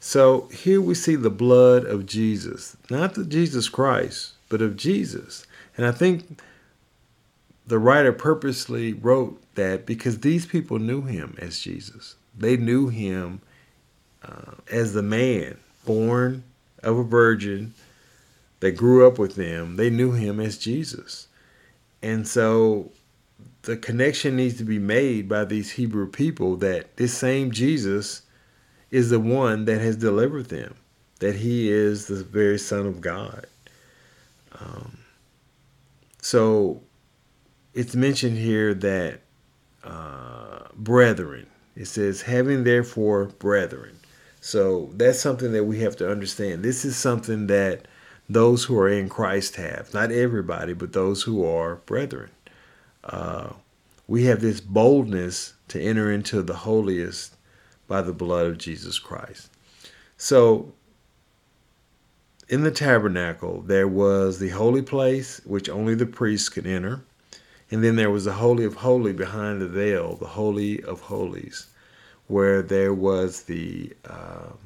So 0.00 0.48
here 0.52 0.80
we 0.80 0.94
see 0.94 1.16
the 1.16 1.30
blood 1.30 1.84
of 1.84 2.06
Jesus, 2.06 2.76
not 2.88 3.14
the 3.14 3.24
Jesus 3.24 3.68
Christ, 3.68 4.32
but 4.48 4.62
of 4.62 4.76
Jesus. 4.76 5.44
And 5.76 5.84
I 5.86 5.92
think 5.92 6.40
the 7.66 7.78
writer 7.78 8.12
purposely 8.12 8.92
wrote 8.92 9.42
that 9.58 9.86
because 9.86 10.20
these 10.20 10.46
people 10.46 10.78
knew 10.78 11.02
him 11.02 11.36
as 11.38 11.58
Jesus. 11.58 12.14
They 12.36 12.56
knew 12.56 12.88
him 12.88 13.40
uh, 14.22 14.52
as 14.70 14.94
the 14.94 15.02
man 15.02 15.58
born 15.84 16.44
of 16.82 16.96
a 16.96 17.04
virgin 17.04 17.74
that 18.60 18.72
grew 18.72 19.06
up 19.06 19.18
with 19.18 19.34
them. 19.34 19.76
They 19.76 19.90
knew 19.90 20.12
him 20.12 20.40
as 20.40 20.58
Jesus. 20.58 21.28
And 22.02 22.26
so 22.26 22.92
the 23.62 23.76
connection 23.76 24.36
needs 24.36 24.56
to 24.58 24.64
be 24.64 24.78
made 24.78 25.28
by 25.28 25.44
these 25.44 25.72
Hebrew 25.72 26.08
people 26.08 26.56
that 26.56 26.96
this 26.96 27.16
same 27.16 27.50
Jesus 27.50 28.22
is 28.90 29.10
the 29.10 29.20
one 29.20 29.64
that 29.66 29.80
has 29.80 29.96
delivered 29.96 30.46
them, 30.46 30.76
that 31.18 31.36
he 31.36 31.70
is 31.70 32.06
the 32.06 32.22
very 32.22 32.58
Son 32.58 32.86
of 32.86 33.00
God. 33.00 33.46
Um, 34.58 34.98
so 36.22 36.80
it's 37.74 37.94
mentioned 37.94 38.38
here 38.38 38.72
that 38.74 39.20
uh, 39.84 40.60
brethren, 40.74 41.46
it 41.76 41.86
says, 41.86 42.22
having 42.22 42.64
therefore 42.64 43.26
brethren. 43.38 43.98
So 44.40 44.90
that's 44.94 45.20
something 45.20 45.52
that 45.52 45.64
we 45.64 45.80
have 45.80 45.96
to 45.96 46.10
understand. 46.10 46.62
This 46.62 46.84
is 46.84 46.96
something 46.96 47.46
that 47.48 47.86
those 48.28 48.64
who 48.64 48.78
are 48.78 48.88
in 48.88 49.08
Christ 49.08 49.56
have. 49.56 49.92
Not 49.94 50.12
everybody, 50.12 50.74
but 50.74 50.92
those 50.92 51.22
who 51.22 51.44
are 51.44 51.76
brethren. 51.76 52.30
Uh, 53.04 53.50
we 54.06 54.24
have 54.24 54.40
this 54.40 54.60
boldness 54.60 55.54
to 55.68 55.80
enter 55.80 56.10
into 56.10 56.42
the 56.42 56.56
holiest 56.56 57.36
by 57.86 58.02
the 58.02 58.12
blood 58.12 58.46
of 58.46 58.58
Jesus 58.58 58.98
Christ. 58.98 59.50
So 60.16 60.72
in 62.48 62.62
the 62.62 62.70
tabernacle, 62.70 63.62
there 63.62 63.88
was 63.88 64.38
the 64.38 64.48
holy 64.48 64.82
place, 64.82 65.40
which 65.44 65.68
only 65.68 65.94
the 65.94 66.06
priests 66.06 66.48
could 66.48 66.66
enter. 66.66 67.02
And 67.70 67.84
then 67.84 67.96
there 67.96 68.10
was 68.10 68.24
the 68.24 68.32
Holy 68.32 68.64
of 68.64 68.76
Holies 68.76 69.16
behind 69.16 69.60
the 69.60 69.68
veil, 69.68 70.16
the 70.16 70.26
Holy 70.26 70.82
of 70.82 71.02
Holies, 71.02 71.66
where 72.26 72.62
there 72.62 72.94
was 72.94 73.42
the 73.42 73.92
um, 74.08 74.58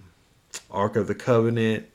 Ark 0.71 0.97
of 0.97 1.09
the 1.09 1.15
Covenant, 1.15 1.87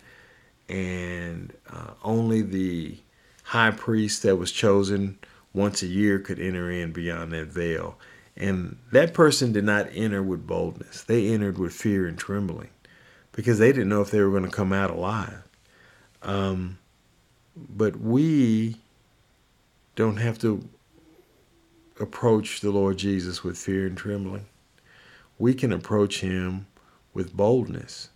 and 0.67 1.53
uh, 1.71 1.91
only 2.03 2.41
the 2.41 2.97
high 3.43 3.71
priest 3.71 4.23
that 4.23 4.35
was 4.35 4.51
chosen 4.51 5.17
once 5.53 5.81
a 5.81 5.87
year 5.87 6.19
could 6.19 6.39
enter 6.39 6.69
in 6.69 6.91
beyond 6.91 7.31
that 7.31 7.47
veil. 7.47 7.97
And 8.35 8.77
that 8.91 9.13
person 9.13 9.53
did 9.53 9.63
not 9.63 9.87
enter 9.93 10.21
with 10.21 10.45
boldness. 10.45 11.03
They 11.03 11.29
entered 11.29 11.57
with 11.57 11.73
fear 11.73 12.05
and 12.05 12.17
trembling 12.17 12.69
because 13.31 13.59
they 13.59 13.71
didn't 13.71 13.89
know 13.89 14.01
if 14.01 14.11
they 14.11 14.21
were 14.21 14.29
going 14.29 14.43
to 14.43 14.51
come 14.51 14.73
out 14.73 14.91
alive. 14.91 15.43
Um, 16.21 16.77
but 17.55 17.97
we 17.97 18.77
don't 19.95 20.17
have 20.17 20.37
to 20.39 20.67
approach 21.99 22.61
the 22.61 22.71
Lord 22.71 22.97
Jesus 22.97 23.43
with 23.43 23.57
fear 23.57 23.87
and 23.87 23.97
trembling. 23.97 24.45
We 25.39 25.53
can 25.53 25.71
approach 25.71 26.21
him 26.21 26.67
with 27.13 27.35
boldness 27.35 28.09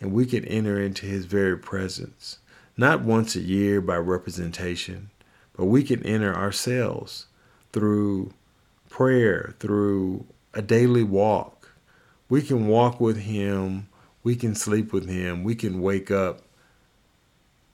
and 0.00 0.12
we 0.12 0.26
can 0.26 0.44
enter 0.46 0.80
into 0.80 1.06
his 1.06 1.26
very 1.26 1.58
presence, 1.58 2.38
not 2.76 3.02
once 3.02 3.36
a 3.36 3.40
year 3.40 3.80
by 3.80 3.96
representation, 3.96 5.10
but 5.56 5.66
we 5.66 5.82
can 5.82 6.02
enter 6.04 6.34
ourselves 6.34 7.26
through 7.72 8.32
prayer, 8.88 9.54
through 9.60 10.24
a 10.54 10.62
daily 10.62 11.02
walk. 11.02 11.70
We 12.28 12.42
can 12.42 12.66
walk 12.66 13.00
with 13.00 13.18
him, 13.18 13.88
we 14.22 14.36
can 14.36 14.54
sleep 14.54 14.92
with 14.92 15.08
him, 15.08 15.44
we 15.44 15.54
can 15.54 15.80
wake 15.80 16.10
up 16.10 16.42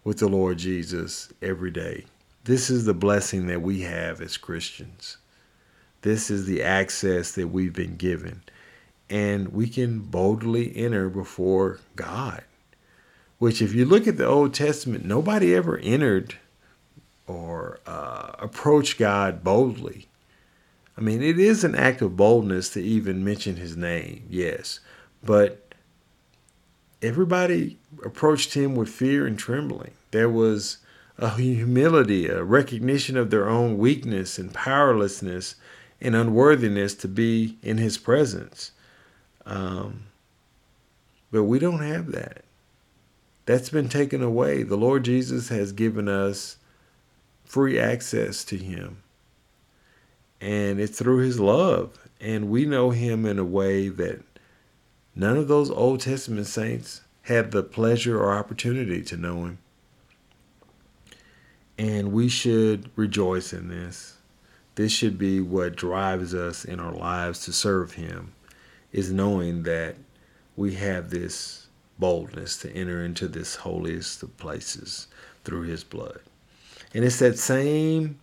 with 0.03 0.19
the 0.19 0.29
Lord 0.29 0.59
Jesus 0.59 1.33
every 1.41 1.71
day. 1.71 2.05
This 2.45 2.71
is 2.71 2.85
the 2.85 2.95
blessing 2.95 3.47
that 3.49 3.63
we 3.63 3.83
have 3.83 4.21
as 4.21 4.37
Christians. 4.37 5.19
This 6.07 6.31
is 6.31 6.47
the 6.47 6.63
access 6.63 7.33
that 7.33 7.49
we've 7.49 7.73
been 7.73 7.97
given. 7.97 8.43
And 9.11 9.49
we 9.49 9.67
can 9.67 9.99
boldly 9.99 10.77
enter 10.77 11.09
before 11.09 11.81
God. 11.97 12.45
Which, 13.39 13.61
if 13.61 13.75
you 13.75 13.85
look 13.85 14.07
at 14.07 14.17
the 14.17 14.25
Old 14.25 14.55
Testament, 14.55 15.05
nobody 15.05 15.53
ever 15.53 15.79
entered 15.79 16.37
or 17.27 17.81
uh, 17.89 18.37
approached 18.39 18.99
God 18.99 19.43
boldly. 19.43 20.07
I 20.97 21.01
mean, 21.01 21.25
it 21.25 21.41
is 21.41 21.65
an 21.65 21.75
act 21.75 22.01
of 22.03 22.17
boldness 22.17 22.71
to 22.75 22.81
even 22.81 23.25
mention 23.25 23.57
his 23.57 23.77
name, 23.77 24.29
yes. 24.31 24.79
But 25.25 25.75
everybody 27.03 27.79
approached 28.05 28.55
him 28.55 28.77
with 28.77 28.89
fear 28.91 29.27
and 29.27 29.37
trembling. 29.37 29.95
There 30.13 30.31
was 30.31 30.79
a 31.19 31.31
humility, 31.31 32.29
a 32.29 32.45
recognition 32.45 33.17
of 33.17 33.31
their 33.31 33.49
own 33.49 33.77
weakness 33.77 34.39
and 34.39 34.55
powerlessness 34.55 35.57
and 36.01 36.15
unworthiness 36.15 36.95
to 36.95 37.09
be 37.09 37.57
in 37.63 37.79
his 37.79 37.99
presence. 37.99 38.73
Um, 39.45 40.05
but 41.31 41.45
we 41.45 41.59
don't 41.59 41.81
have 41.81 42.13
that. 42.13 42.45
That's 43.47 43.71
been 43.71 43.89
taken 43.89 44.23
away. 44.23 44.63
The 44.63 44.77
Lord 44.77 45.05
Jesus 45.05 45.49
has 45.49 45.73
given 45.73 46.09
us 46.09 46.57
free 47.45 47.79
access 47.79 48.45
to 48.47 48.57
him. 48.57 49.03
And 50.41 50.81
it's 50.81 50.99
through 50.99 51.19
his 51.19 51.39
love. 51.39 51.99
And 52.21 52.51
we 52.51 52.67
know 52.67 52.91
him 52.91 53.25
in 53.25 53.39
a 53.39 53.45
way 53.45 53.89
that 53.89 54.23
none 55.15 55.37
of 55.37 55.49
those 55.49 55.71
Old 55.71 56.01
Testament 56.01 56.47
saints 56.47 57.03
had 57.23 57.51
the 57.51 57.63
pleasure 57.63 58.21
or 58.21 58.33
opportunity 58.33 59.03
to 59.03 59.17
know 59.17 59.45
him. 59.45 59.59
And 61.79 62.13
we 62.13 62.29
should 62.29 62.91
rejoice 62.97 63.53
in 63.53 63.69
this. 63.69 64.16
This 64.77 64.93
should 64.93 65.19
be 65.19 65.41
what 65.41 65.75
drives 65.75 66.35
us 66.35 66.65
in 66.65 66.81
our 66.81 66.93
lives 66.93 67.45
to 67.47 67.53
serve 67.53 67.95
Him, 67.95 68.33
is 68.93 69.11
knowing 69.11 69.63
that 69.65 69.97
we 70.55 70.75
have 70.75 71.11
this 71.11 71.67
boldness 71.99 72.59
to 72.59 72.71
enter 72.73 73.03
into 73.03 73.27
this 73.27 73.57
holiest 73.57 74.23
of 74.23 74.37
places 74.37 75.09
through 75.45 75.63
His 75.63 75.83
blood. 75.83 76.21
And 76.95 77.05
it's 77.05 77.19
that 77.21 77.39
same 77.39 78.19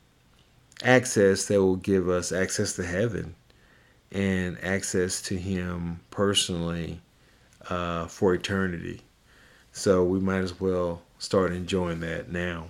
access 0.83 1.45
that 1.47 1.61
will 1.61 1.75
give 1.75 2.07
us 2.07 2.31
access 2.31 2.73
to 2.75 2.85
heaven 2.85 3.35
and 4.11 4.63
access 4.63 5.23
to 5.23 5.37
Him 5.37 6.01
personally 6.11 7.01
uh, 7.67 8.05
for 8.05 8.35
eternity. 8.35 9.01
So 9.71 10.03
we 10.03 10.19
might 10.19 10.43
as 10.43 10.59
well 10.59 11.01
start 11.17 11.51
enjoying 11.51 12.01
that 12.01 12.31
now. 12.31 12.67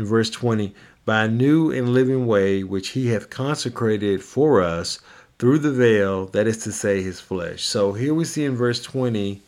In 0.00 0.06
verse 0.06 0.30
20, 0.30 0.74
by 1.04 1.24
a 1.24 1.28
new 1.28 1.70
and 1.70 1.90
living 1.90 2.26
way 2.26 2.64
which 2.64 2.88
he 2.88 3.08
hath 3.08 3.28
consecrated 3.28 4.24
for 4.24 4.62
us 4.62 4.98
through 5.38 5.58
the 5.58 5.70
veil, 5.70 6.24
that 6.28 6.46
is 6.46 6.56
to 6.64 6.72
say, 6.72 7.02
his 7.02 7.20
flesh. 7.20 7.64
So 7.64 7.92
here 7.92 8.14
we 8.14 8.24
see 8.24 8.46
in 8.46 8.56
verse 8.56 8.82
20 8.82 9.42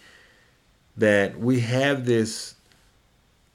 that 0.99 1.41
we 1.41 1.61
have 1.61 2.05
this 2.05 2.55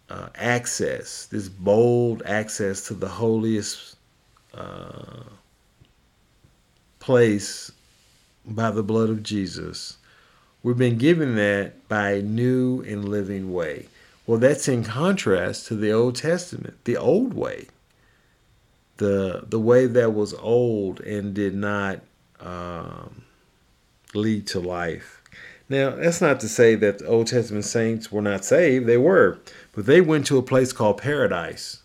uh, 0.10 0.30
access, 0.34 1.28
this 1.28 1.50
bold 1.50 2.24
access 2.26 2.88
to 2.88 2.96
the 2.96 3.10
holiest 3.10 3.96
uh, 4.56 5.22
place 6.98 7.72
by 8.44 8.72
the 8.72 8.82
blood 8.82 9.12
of 9.12 9.22
Jesus. 9.22 9.98
We've 10.64 10.80
been 10.80 10.98
given 10.98 11.36
that 11.36 11.88
by 11.88 12.14
a 12.14 12.22
new 12.24 12.82
and 12.82 13.08
living 13.08 13.54
way. 13.54 13.86
Well, 14.28 14.38
that's 14.38 14.68
in 14.68 14.84
contrast 14.84 15.68
to 15.68 15.76
the 15.76 15.92
Old 15.92 16.16
Testament, 16.16 16.84
the 16.84 16.98
old 16.98 17.34
way 17.34 17.68
the 18.98 19.46
the 19.48 19.60
way 19.60 19.86
that 19.86 20.14
was 20.14 20.34
old 20.36 21.00
and 21.02 21.34
did 21.34 21.56
not 21.56 22.02
um, 22.40 23.24
lead 24.14 24.46
to 24.48 24.60
life. 24.60 25.22
Now, 25.70 25.92
that's 25.92 26.22
not 26.22 26.40
to 26.42 26.50
say 26.50 26.76
that 26.76 27.00
the 27.00 27.08
Old 27.08 27.28
Testament 27.28 27.66
saints 27.66 28.12
were 28.12 28.22
not 28.22 28.46
saved; 28.46 28.86
they 28.86 28.98
were, 28.98 29.40
but 29.74 29.86
they 29.86 30.02
went 30.02 30.26
to 30.28 30.38
a 30.38 30.44
place 30.44 30.74
called 30.74 31.02
paradise. 31.02 31.84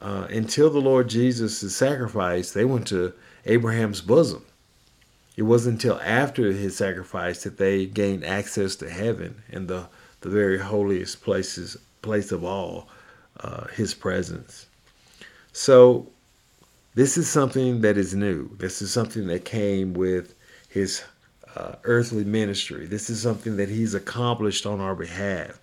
Uh, 0.00 0.26
until 0.30 0.68
the 0.68 0.80
Lord 0.80 1.08
Jesus' 1.08 1.76
sacrifice, 1.76 2.50
they 2.50 2.64
went 2.64 2.88
to 2.88 3.12
Abraham's 3.46 4.00
bosom. 4.00 4.44
It 5.36 5.42
wasn't 5.42 5.74
until 5.74 6.00
after 6.02 6.50
his 6.50 6.76
sacrifice 6.76 7.44
that 7.44 7.56
they 7.56 7.86
gained 7.86 8.24
access 8.24 8.74
to 8.76 8.90
heaven 8.90 9.42
and 9.48 9.68
the, 9.68 9.86
the 10.22 10.30
very 10.30 10.58
holiest 10.58 11.22
places, 11.22 11.76
place 12.00 12.32
of 12.32 12.44
all, 12.44 12.88
uh, 13.40 13.66
his 13.68 13.94
presence. 13.94 14.66
So 15.52 16.08
this 16.94 17.16
is 17.16 17.28
something 17.28 17.80
that 17.82 17.96
is 17.96 18.14
new. 18.14 18.50
This 18.56 18.82
is 18.82 18.90
something 18.90 19.26
that 19.26 19.44
came 19.44 19.94
with 19.94 20.34
his 20.68 21.02
uh, 21.56 21.74
earthly 21.84 22.24
ministry. 22.24 22.86
This 22.86 23.10
is 23.10 23.20
something 23.20 23.56
that 23.56 23.68
he's 23.68 23.94
accomplished 23.94 24.64
on 24.64 24.80
our 24.80 24.94
behalf. 24.94 25.58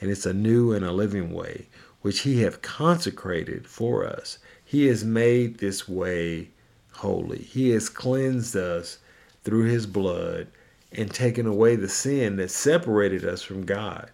And 0.00 0.10
it's 0.10 0.26
a 0.26 0.34
new 0.34 0.72
and 0.72 0.84
a 0.84 0.92
living 0.92 1.32
way, 1.32 1.66
which 2.02 2.20
he 2.20 2.42
hath 2.42 2.62
consecrated 2.62 3.66
for 3.66 4.06
us. 4.06 4.38
He 4.64 4.86
has 4.86 5.04
made 5.04 5.58
this 5.58 5.88
way 5.88 6.48
holy. 6.92 7.38
He 7.38 7.70
has 7.70 7.88
cleansed 7.88 8.56
us 8.56 8.98
through 9.44 9.64
his 9.64 9.86
blood 9.86 10.48
and 10.96 11.12
taken 11.12 11.46
away 11.46 11.76
the 11.76 11.88
sin 11.88 12.36
that 12.36 12.50
separated 12.50 13.24
us 13.24 13.42
from 13.42 13.64
God 13.64 14.10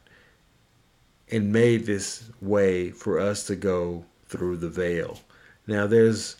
and 1.30 1.52
made 1.52 1.86
this 1.86 2.30
way 2.40 2.90
for 2.90 3.18
us 3.18 3.46
to 3.46 3.56
go 3.56 4.04
through 4.26 4.56
the 4.56 4.68
veil. 4.68 5.18
Now, 5.66 5.86
there's 5.86 6.36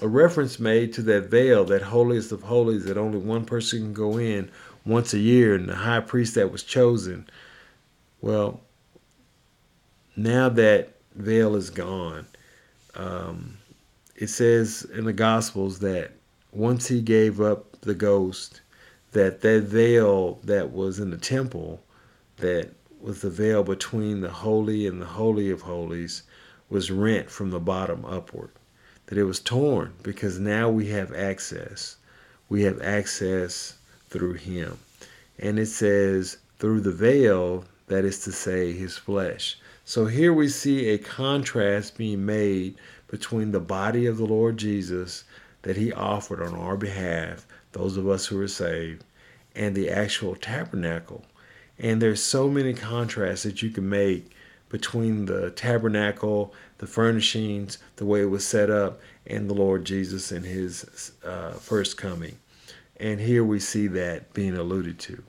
a 0.00 0.08
reference 0.08 0.58
made 0.58 0.92
to 0.94 1.02
that 1.02 1.30
veil, 1.30 1.64
that 1.66 1.82
holiest 1.82 2.32
of 2.32 2.42
holies, 2.42 2.84
that 2.84 2.96
only 2.96 3.18
one 3.18 3.44
person 3.44 3.80
can 3.80 3.92
go 3.92 4.16
in 4.16 4.50
once 4.86 5.12
a 5.12 5.18
year, 5.18 5.54
and 5.54 5.68
the 5.68 5.74
high 5.74 6.00
priest 6.00 6.34
that 6.36 6.52
was 6.52 6.62
chosen. 6.62 7.28
Well, 8.20 8.60
now 10.16 10.48
that 10.48 10.94
veil 11.14 11.56
is 11.56 11.70
gone, 11.70 12.26
um, 12.94 13.58
it 14.16 14.28
says 14.28 14.86
in 14.94 15.04
the 15.04 15.12
Gospels 15.12 15.80
that 15.80 16.12
once 16.52 16.88
he 16.88 17.00
gave 17.00 17.40
up 17.40 17.80
the 17.82 17.94
ghost, 17.94 18.60
that 19.12 19.40
that 19.40 19.62
veil 19.62 20.40
that 20.44 20.72
was 20.72 20.98
in 20.98 21.10
the 21.10 21.16
temple, 21.16 21.82
that 22.36 22.70
was 23.00 23.22
the 23.22 23.30
veil 23.30 23.62
between 23.62 24.20
the 24.20 24.30
holy 24.30 24.86
and 24.86 25.00
the 25.00 25.06
holy 25.06 25.50
of 25.50 25.62
holies, 25.62 26.22
was 26.68 26.90
rent 26.90 27.30
from 27.30 27.50
the 27.50 27.60
bottom 27.60 28.04
upward 28.04 28.50
that 29.08 29.16
it 29.16 29.24
was 29.24 29.40
torn 29.40 29.94
because 30.02 30.38
now 30.38 30.68
we 30.68 30.88
have 30.88 31.14
access. 31.14 31.96
We 32.50 32.62
have 32.64 32.80
access 32.82 33.78
through 34.10 34.34
him. 34.34 34.78
And 35.38 35.58
it 35.58 35.66
says, 35.66 36.36
through 36.58 36.82
the 36.82 36.92
veil, 36.92 37.64
that 37.86 38.04
is 38.04 38.22
to 38.24 38.32
say, 38.32 38.72
his 38.72 38.98
flesh. 38.98 39.58
So 39.86 40.04
here 40.04 40.34
we 40.34 40.48
see 40.48 40.90
a 40.90 40.98
contrast 40.98 41.96
being 41.96 42.26
made 42.26 42.74
between 43.06 43.52
the 43.52 43.60
body 43.60 44.04
of 44.04 44.18
the 44.18 44.26
Lord 44.26 44.58
Jesus 44.58 45.24
that 45.62 45.78
he 45.78 45.90
offered 45.90 46.42
on 46.42 46.54
our 46.54 46.76
behalf, 46.76 47.46
those 47.78 47.96
of 47.96 48.08
us 48.08 48.26
who 48.26 48.40
are 48.40 48.48
saved, 48.48 49.04
and 49.54 49.74
the 49.74 49.88
actual 49.88 50.34
tabernacle. 50.34 51.24
And 51.78 52.02
there's 52.02 52.22
so 52.22 52.48
many 52.48 52.74
contrasts 52.74 53.44
that 53.44 53.62
you 53.62 53.70
can 53.70 53.88
make 53.88 54.32
between 54.68 55.26
the 55.26 55.50
tabernacle, 55.50 56.52
the 56.78 56.86
furnishings, 56.86 57.78
the 57.96 58.04
way 58.04 58.22
it 58.22 58.30
was 58.30 58.44
set 58.44 58.68
up, 58.68 59.00
and 59.26 59.48
the 59.48 59.54
Lord 59.54 59.84
Jesus 59.84 60.32
and 60.32 60.44
his 60.44 61.12
uh, 61.24 61.52
first 61.52 61.96
coming. 61.96 62.36
And 62.98 63.20
here 63.20 63.44
we 63.44 63.60
see 63.60 63.86
that 63.88 64.34
being 64.34 64.56
alluded 64.56 64.98
to. 65.00 65.22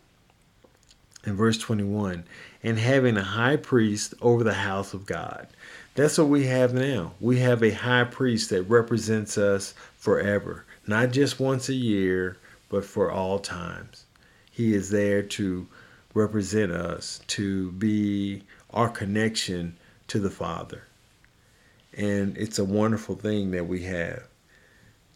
In 1.25 1.35
verse 1.35 1.57
21, 1.59 2.23
and 2.63 2.79
having 2.79 3.15
a 3.15 3.23
high 3.23 3.57
priest 3.57 4.15
over 4.21 4.43
the 4.43 4.53
house 4.53 4.93
of 4.93 5.05
God. 5.05 5.47
That's 5.93 6.17
what 6.17 6.29
we 6.29 6.47
have 6.47 6.73
now. 6.73 7.11
We 7.19 7.39
have 7.39 7.61
a 7.61 7.71
high 7.71 8.05
priest 8.05 8.49
that 8.49 8.63
represents 8.63 9.37
us 9.37 9.73
forever, 9.97 10.65
not 10.89 11.11
just 11.11 11.39
once 11.39 11.69
a 11.69 11.73
year, 11.73 12.37
but 12.67 12.83
for 12.83 13.11
all 13.11 13.39
times. 13.39 14.05
He 14.51 14.73
is 14.73 14.89
there 14.89 15.21
to 15.23 15.67
represent 16.13 16.71
us, 16.71 17.21
to 17.27 17.71
be 17.73 18.43
our 18.71 18.89
connection 18.89 19.77
to 20.07 20.19
the 20.19 20.29
Father. 20.29 20.83
And 21.95 22.37
it's 22.37 22.59
a 22.59 22.65
wonderful 22.65 23.15
thing 23.15 23.51
that 23.51 23.67
we 23.67 23.83
have. 23.83 24.23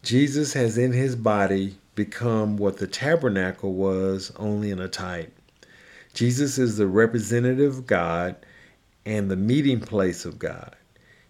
Jesus 0.02 0.52
has 0.52 0.78
in 0.78 0.92
his 0.92 1.16
body 1.16 1.76
become 1.94 2.56
what 2.56 2.78
the 2.78 2.86
tabernacle 2.86 3.74
was, 3.74 4.32
only 4.36 4.70
in 4.70 4.78
a 4.78 4.88
type. 4.88 5.32
Jesus 6.12 6.58
is 6.58 6.76
the 6.76 6.86
representative 6.86 7.78
of 7.78 7.86
God 7.86 8.36
and 9.04 9.30
the 9.30 9.36
meeting 9.36 9.80
place 9.80 10.24
of 10.24 10.38
God. 10.38 10.76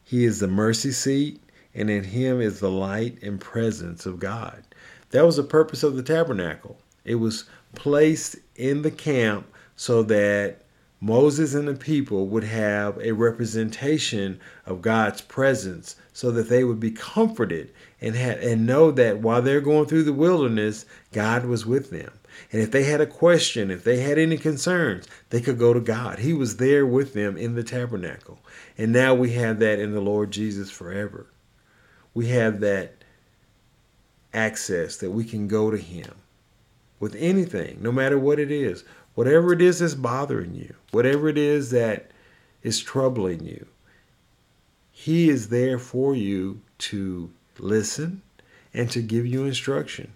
He 0.02 0.24
is 0.24 0.40
the 0.40 0.48
mercy 0.48 0.92
seat, 0.92 1.40
and 1.75 1.91
in 1.91 2.05
him 2.05 2.41
is 2.41 2.61
the 2.61 2.71
light 2.71 3.23
and 3.23 3.41
presence 3.41 4.07
of 4.07 4.19
God. 4.19 4.63
That 5.11 5.25
was 5.25 5.37
the 5.37 5.43
purpose 5.43 5.83
of 5.83 5.97
the 5.97 6.03
tabernacle. 6.03 6.79
It 7.05 7.17
was 7.17 7.45
placed 7.75 8.37
in 8.57 8.83
the 8.83 8.91
camp 8.91 9.47
so 9.77 10.03
that 10.05 10.63
Moses 11.01 11.55
and 11.55 11.69
the 11.69 11.75
people 11.75 12.29
would 12.29 12.45
have 12.45 12.99
a 12.99 13.13
representation 13.13 14.41
of 14.65 14.81
God's 14.81 15.21
presence 15.21 15.97
so 16.13 16.31
that 16.31 16.49
they 16.49 16.65
would 16.65 16.81
be 16.81 16.93
comforted 16.93 17.73
and 18.01 18.15
had, 18.15 18.39
and 18.39 18.67
know 18.67 18.91
that 18.93 19.19
while 19.19 19.43
they're 19.43 19.61
going 19.61 19.87
through 19.87 20.05
the 20.05 20.13
wilderness, 20.13 20.87
God 21.13 21.45
was 21.45 21.67
with 21.67 21.91
them. 21.91 22.11
And 22.51 22.63
if 22.63 22.71
they 22.71 22.85
had 22.85 23.01
a 23.01 23.07
question, 23.07 23.71
if 23.71 23.85
they 23.85 24.01
had 24.01 24.19
any 24.19 24.39
concerns, 24.39 25.07
they 25.31 25.41
could 25.41 25.59
go 25.59 25.73
to 25.73 25.81
God. 25.81 26.21
He 26.21 26.33
was 26.33 26.57
there 26.57 26.87
with 26.87 27.13
them 27.13 27.37
in 27.37 27.55
the 27.55 27.63
tabernacle. 27.63 28.39
And 28.79 28.93
now 28.93 29.15
we 29.15 29.33
have 29.33 29.59
that 29.59 29.79
in 29.79 29.93
the 29.93 30.01
Lord 30.01 30.31
Jesus 30.31 30.71
forever. 30.71 31.27
We 32.14 32.29
have 32.29 32.61
that 32.61 32.94
access 34.33 34.96
that 34.98 35.11
we 35.11 35.24
can 35.24 35.48
go 35.48 35.70
to 35.70 35.77
Him 35.77 36.14
with 37.00 37.14
anything, 37.16 37.79
no 37.81 37.92
matter 37.92 38.18
what 38.18 38.38
it 38.38 38.50
is. 38.50 38.85
Whatever 39.14 39.53
it 39.53 39.62
is 39.62 39.79
that's 39.79 39.94
bothering 39.94 40.55
you, 40.55 40.74
whatever 40.90 41.29
it 41.29 41.38
is 41.38 41.70
that 41.70 42.11
is 42.62 42.81
troubling 42.81 43.44
you, 43.44 43.66
He 44.90 45.29
is 45.29 45.48
there 45.48 45.79
for 45.79 46.14
you 46.14 46.61
to 46.79 47.31
listen 47.59 48.22
and 48.72 48.90
to 48.90 49.00
give 49.03 49.27
you 49.27 49.44
instruction. 49.44 50.12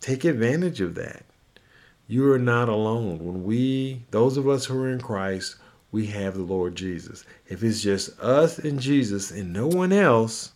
Take 0.00 0.24
advantage 0.24 0.80
of 0.80 0.94
that. 0.96 1.24
You 2.08 2.32
are 2.32 2.38
not 2.38 2.68
alone. 2.68 3.24
When 3.24 3.44
we, 3.44 4.02
those 4.10 4.36
of 4.36 4.48
us 4.48 4.66
who 4.66 4.80
are 4.82 4.88
in 4.88 5.00
Christ, 5.00 5.56
we 5.92 6.06
have 6.06 6.34
the 6.34 6.42
Lord 6.42 6.74
Jesus. 6.74 7.24
If 7.46 7.62
it's 7.62 7.80
just 7.80 8.18
us 8.20 8.58
and 8.58 8.80
Jesus 8.80 9.30
and 9.30 9.52
no 9.52 9.66
one 9.66 9.92
else, 9.92 10.52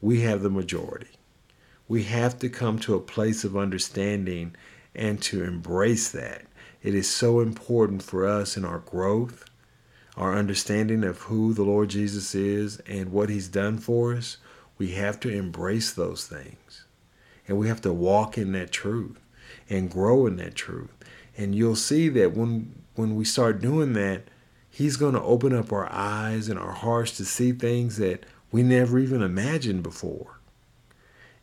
we 0.00 0.22
have 0.22 0.42
the 0.42 0.50
majority. 0.50 1.18
We 1.86 2.04
have 2.04 2.38
to 2.40 2.48
come 2.48 2.78
to 2.80 2.94
a 2.94 3.00
place 3.00 3.44
of 3.44 3.56
understanding 3.56 4.54
and 4.94 5.20
to 5.22 5.44
embrace 5.44 6.10
that. 6.10 6.42
It 6.82 6.94
is 6.94 7.08
so 7.08 7.40
important 7.40 8.02
for 8.02 8.26
us 8.26 8.56
in 8.56 8.64
our 8.64 8.78
growth, 8.78 9.44
our 10.16 10.34
understanding 10.34 11.04
of 11.04 11.22
who 11.22 11.54
the 11.54 11.64
Lord 11.64 11.90
Jesus 11.90 12.34
is 12.34 12.78
and 12.80 13.12
what 13.12 13.30
he's 13.30 13.48
done 13.48 13.78
for 13.78 14.14
us. 14.14 14.36
We 14.76 14.92
have 14.92 15.18
to 15.20 15.30
embrace 15.30 15.92
those 15.92 16.26
things. 16.26 16.84
And 17.46 17.58
we 17.58 17.68
have 17.68 17.80
to 17.82 17.92
walk 17.92 18.36
in 18.36 18.52
that 18.52 18.70
truth 18.70 19.18
and 19.68 19.90
grow 19.90 20.26
in 20.26 20.36
that 20.36 20.54
truth. 20.54 20.90
And 21.36 21.54
you'll 21.54 21.76
see 21.76 22.08
that 22.10 22.36
when 22.36 22.74
when 22.98 23.14
we 23.14 23.24
start 23.24 23.60
doing 23.60 23.92
that, 23.92 24.24
he's 24.78 24.96
going 24.96 25.14
to 25.14 25.22
open 25.22 25.52
up 25.52 25.72
our 25.72 25.90
eyes 25.90 26.48
and 26.48 26.56
our 26.56 26.70
hearts 26.70 27.16
to 27.16 27.24
see 27.24 27.50
things 27.50 27.96
that 27.96 28.24
we 28.52 28.62
never 28.62 28.96
even 29.00 29.22
imagined 29.22 29.82
before. 29.82 30.38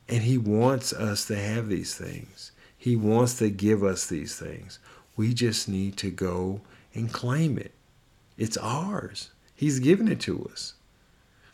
And 0.08 0.24
he 0.24 0.38
wants 0.38 0.94
us 0.94 1.26
to 1.26 1.36
have 1.36 1.68
these 1.68 1.94
things. 1.94 2.54
He 2.78 2.96
wants 2.96 3.38
to 3.40 3.50
give 3.50 3.84
us 3.84 4.08
these 4.08 4.40
things. 4.40 4.80
We 5.18 5.34
just 5.34 5.68
need 5.68 5.98
to 5.98 6.10
go 6.12 6.62
and 6.94 7.12
claim 7.12 7.58
it. 7.58 7.74
It's 8.38 8.56
ours. 8.56 9.32
He's 9.54 9.80
given 9.80 10.08
it 10.08 10.22
to 10.22 10.50
us. 10.50 10.76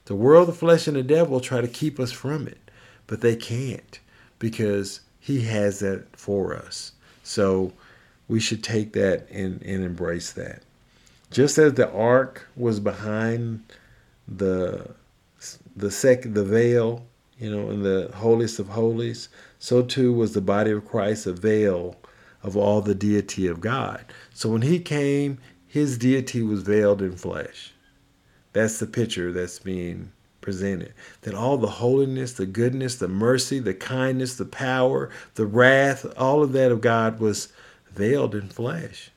The 0.06 0.13
world, 0.13 0.50
the 0.50 0.54
flesh, 0.54 0.86
and 0.86 0.96
the 0.96 1.02
devil 1.02 1.39
try 1.39 1.62
to 1.62 1.67
keep 1.67 2.00
us 2.00 2.12
from 2.12 2.48
it, 2.48 2.60
but 3.08 3.22
they 3.22 3.36
can't 3.36 4.00
because 4.38 5.02
He 5.20 5.46
has 5.46 5.80
that 5.80 6.15
for 6.15 6.56
us. 6.56 6.91
So 7.24 7.74
we 8.28 8.39
should 8.39 8.63
take 8.63 8.94
that 8.94 9.28
and, 9.32 9.63
and 9.63 9.84
embrace 9.84 10.32
that. 10.34 10.62
Just 11.32 11.58
as 11.58 11.74
the 11.74 11.91
ark 11.91 12.48
was 12.56 12.80
behind 12.80 13.63
the 14.28 14.91
the 15.76 15.89
second 15.89 16.36
the 16.36 16.44
veil, 16.44 17.06
you 17.39 17.50
know, 17.50 17.72
in 17.72 17.82
the 17.82 18.12
holiest 18.13 18.60
of 18.60 18.67
holies, 18.67 19.30
so 19.58 19.82
too 19.82 20.13
was 20.13 20.34
the 20.34 20.41
body 20.41 20.72
of 20.72 20.86
Christ 20.86 21.26
a 21.26 21.34
veil 21.34 21.96
of 22.44 22.58
all 22.58 22.82
the 22.82 22.94
deity 22.94 23.48
of 23.48 23.62
God. 23.62 24.06
So 24.34 24.50
when 24.50 24.62
he 24.62 24.80
came, 24.80 25.39
his 25.65 25.98
deity 25.98 26.41
was 26.41 26.63
veiled 26.63 27.02
in 27.02 27.15
flesh. 27.15 27.74
That's 28.54 28.80
the 28.80 28.88
picture 28.88 29.32
that's 29.32 29.60
being 29.60 30.12
presented. 30.41 30.94
That 31.22 31.34
all 31.34 31.58
the 31.58 31.67
holiness, 31.67 32.34
the 32.34 32.46
goodness, 32.46 32.96
the 32.96 33.08
mercy, 33.08 33.60
the 33.60 33.74
kindness, 33.74 34.36
the 34.36 34.46
power, 34.46 35.10
the 35.36 35.46
wrath, 35.46 36.06
all 36.17 36.44
of 36.44 36.52
that 36.54 36.72
of 36.72 36.82
God 36.82 37.20
was 37.20 37.54
veiled 37.89 38.36
in 38.36 38.50
flesh. 38.50 39.12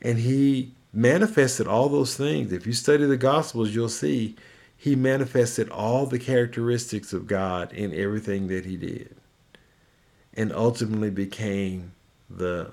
And 0.00 0.18
he 0.18 0.72
manifested 0.92 1.66
all 1.66 1.88
those 1.88 2.16
things. 2.16 2.52
If 2.52 2.66
you 2.66 2.72
study 2.72 3.04
the 3.04 3.16
Gospels, 3.16 3.74
you'll 3.74 3.88
see 3.88 4.36
he 4.76 4.94
manifested 4.94 5.68
all 5.70 6.06
the 6.06 6.18
characteristics 6.18 7.12
of 7.12 7.26
God 7.26 7.72
in 7.72 7.92
everything 7.92 8.46
that 8.48 8.64
he 8.64 8.76
did 8.76 9.16
and 10.34 10.52
ultimately 10.52 11.10
became 11.10 11.92
the 12.30 12.72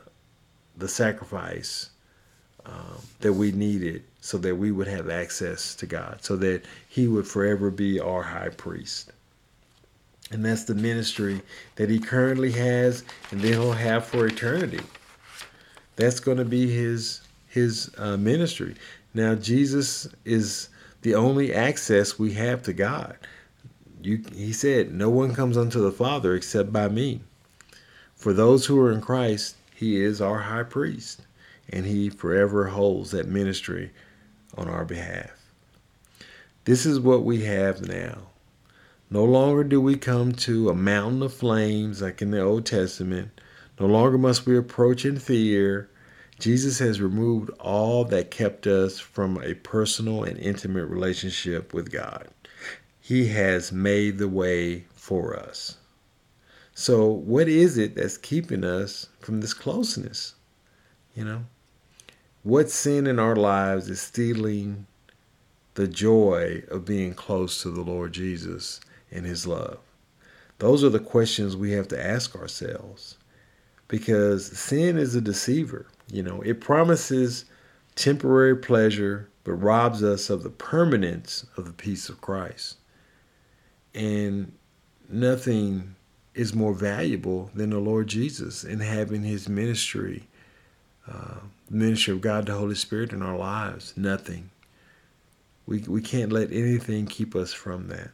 the 0.77 0.87
sacrifice 0.87 1.89
um, 2.65 3.01
that 3.19 3.33
we 3.33 3.51
needed 3.51 4.03
so 4.21 4.37
that 4.39 4.55
we 4.55 4.71
would 4.71 4.87
have 4.87 5.09
access 5.09 5.75
to 5.75 5.85
God, 5.85 6.23
so 6.23 6.35
that 6.37 6.63
He 6.89 7.07
would 7.07 7.27
forever 7.27 7.71
be 7.71 7.99
our 7.99 8.23
high 8.23 8.49
priest. 8.49 9.11
And 10.31 10.43
that's 10.43 10.63
the 10.63 10.75
ministry 10.75 11.41
that 11.75 11.89
He 11.89 11.99
currently 11.99 12.51
has, 12.53 13.03
and 13.31 13.39
then 13.41 13.53
He'll 13.53 13.71
have 13.71 14.05
for 14.05 14.25
eternity. 14.25 14.81
That's 15.95 16.19
going 16.19 16.37
to 16.37 16.45
be 16.45 16.69
His 16.69 17.21
His 17.55 17.89
uh, 17.97 18.17
ministry. 18.17 18.75
Now, 19.13 19.33
Jesus 19.33 20.09
is 20.25 20.67
the 21.03 21.15
only 21.15 21.53
access 21.53 22.19
we 22.19 22.33
have 22.33 22.61
to 22.63 22.73
God. 22.73 23.17
You, 24.03 24.23
he 24.35 24.51
said, 24.51 24.93
"No 24.93 25.09
one 25.09 25.33
comes 25.33 25.57
unto 25.57 25.79
the 25.79 25.91
Father 25.91 26.35
except 26.35 26.73
by 26.73 26.89
me." 26.89 27.21
For 28.13 28.33
those 28.33 28.65
who 28.65 28.77
are 28.81 28.91
in 28.91 28.99
Christ, 28.99 29.55
he 29.73 30.03
is 30.03 30.19
our 30.19 30.39
high 30.39 30.63
priest, 30.63 31.21
and 31.69 31.85
he 31.85 32.09
forever 32.09 32.67
holds 32.67 33.11
that 33.11 33.27
ministry 33.27 33.91
on 34.57 34.67
our 34.67 34.83
behalf. 34.83 35.31
This 36.65 36.85
is 36.85 36.99
what 36.99 37.23
we 37.23 37.45
have 37.45 37.87
now. 37.87 38.17
No 39.09 39.23
longer 39.23 39.63
do 39.63 39.79
we 39.79 39.95
come 39.95 40.33
to 40.33 40.69
a 40.69 40.75
mountain 40.75 41.23
of 41.23 41.33
flames 41.33 42.01
like 42.01 42.21
in 42.21 42.31
the 42.31 42.41
Old 42.41 42.65
Testament. 42.65 43.39
No 43.79 43.85
longer 43.85 44.17
must 44.17 44.45
we 44.45 44.57
approach 44.57 45.05
in 45.05 45.19
fear. 45.19 45.89
Jesus 46.39 46.79
has 46.79 46.99
removed 46.99 47.49
all 47.59 48.03
that 48.05 48.29
kept 48.29 48.67
us 48.67 48.99
from 48.99 49.41
a 49.41 49.53
personal 49.53 50.23
and 50.23 50.37
intimate 50.37 50.85
relationship 50.85 51.73
with 51.73 51.91
God. 51.91 52.27
He 52.99 53.27
has 53.27 53.71
made 53.71 54.17
the 54.17 54.27
way 54.27 54.85
for 54.93 55.37
us. 55.37 55.77
So, 56.73 57.07
what 57.07 57.47
is 57.47 57.77
it 57.77 57.95
that's 57.95 58.17
keeping 58.17 58.65
us 58.65 59.07
from 59.21 59.39
this 59.39 59.53
closeness? 59.53 60.35
You 61.15 61.23
know, 61.23 61.45
what 62.43 62.69
sin 62.69 63.07
in 63.07 63.17
our 63.17 63.35
lives 63.35 63.89
is 63.89 64.01
stealing 64.01 64.87
the 65.75 65.87
joy 65.87 66.63
of 66.69 66.83
being 66.83 67.13
close 67.13 67.61
to 67.61 67.69
the 67.69 67.81
Lord 67.81 68.11
Jesus 68.11 68.81
and 69.09 69.25
His 69.25 69.47
love? 69.47 69.79
Those 70.59 70.83
are 70.83 70.89
the 70.89 70.99
questions 70.99 71.55
we 71.55 71.71
have 71.71 71.87
to 71.89 72.05
ask 72.05 72.35
ourselves 72.35 73.17
because 73.87 74.45
sin 74.57 74.97
is 74.97 75.15
a 75.15 75.21
deceiver. 75.21 75.85
You 76.07 76.23
know, 76.23 76.41
it 76.41 76.61
promises 76.61 77.45
temporary 77.95 78.55
pleasure 78.55 79.29
but 79.43 79.53
robs 79.53 80.03
us 80.03 80.29
of 80.29 80.43
the 80.43 80.49
permanence 80.49 81.45
of 81.55 81.65
the 81.65 81.73
peace 81.73 82.09
of 82.09 82.19
Christ. 82.19 82.77
And 83.93 84.51
nothing 85.07 85.95
is 86.33 86.53
more 86.53 86.73
valuable 86.73 87.51
than 87.53 87.69
the 87.69 87.79
Lord 87.79 88.07
Jesus 88.07 88.63
and 88.63 88.81
having 88.81 89.23
his 89.23 89.47
ministry 89.47 90.27
uh, 91.07 91.37
ministry 91.69 92.13
of 92.13 92.21
God, 92.21 92.47
the 92.47 92.53
Holy 92.53 92.75
Spirit 92.75 93.13
in 93.13 93.21
our 93.21 93.37
lives. 93.37 93.93
Nothing. 93.95 94.49
We, 95.67 95.79
we 95.79 96.01
can't 96.01 96.31
let 96.31 96.51
anything 96.51 97.05
keep 97.05 97.35
us 97.35 97.53
from 97.53 97.87
that. 97.87 98.11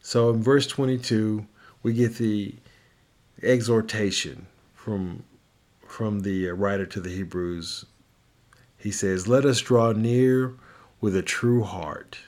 So 0.00 0.30
in 0.30 0.42
verse 0.42 0.66
22, 0.66 1.46
we 1.82 1.92
get 1.92 2.16
the 2.16 2.54
exhortation 3.42 4.46
from 4.74 5.24
from 5.98 6.20
the 6.20 6.46
writer 6.50 6.86
to 6.86 7.00
the 7.00 7.10
Hebrews. 7.10 7.84
He 8.76 8.92
says, 8.92 9.26
"Let 9.26 9.44
us 9.44 9.60
draw 9.60 9.90
near 9.90 10.54
with 11.00 11.16
a 11.16 11.22
true 11.22 11.64
heart." 11.64 12.18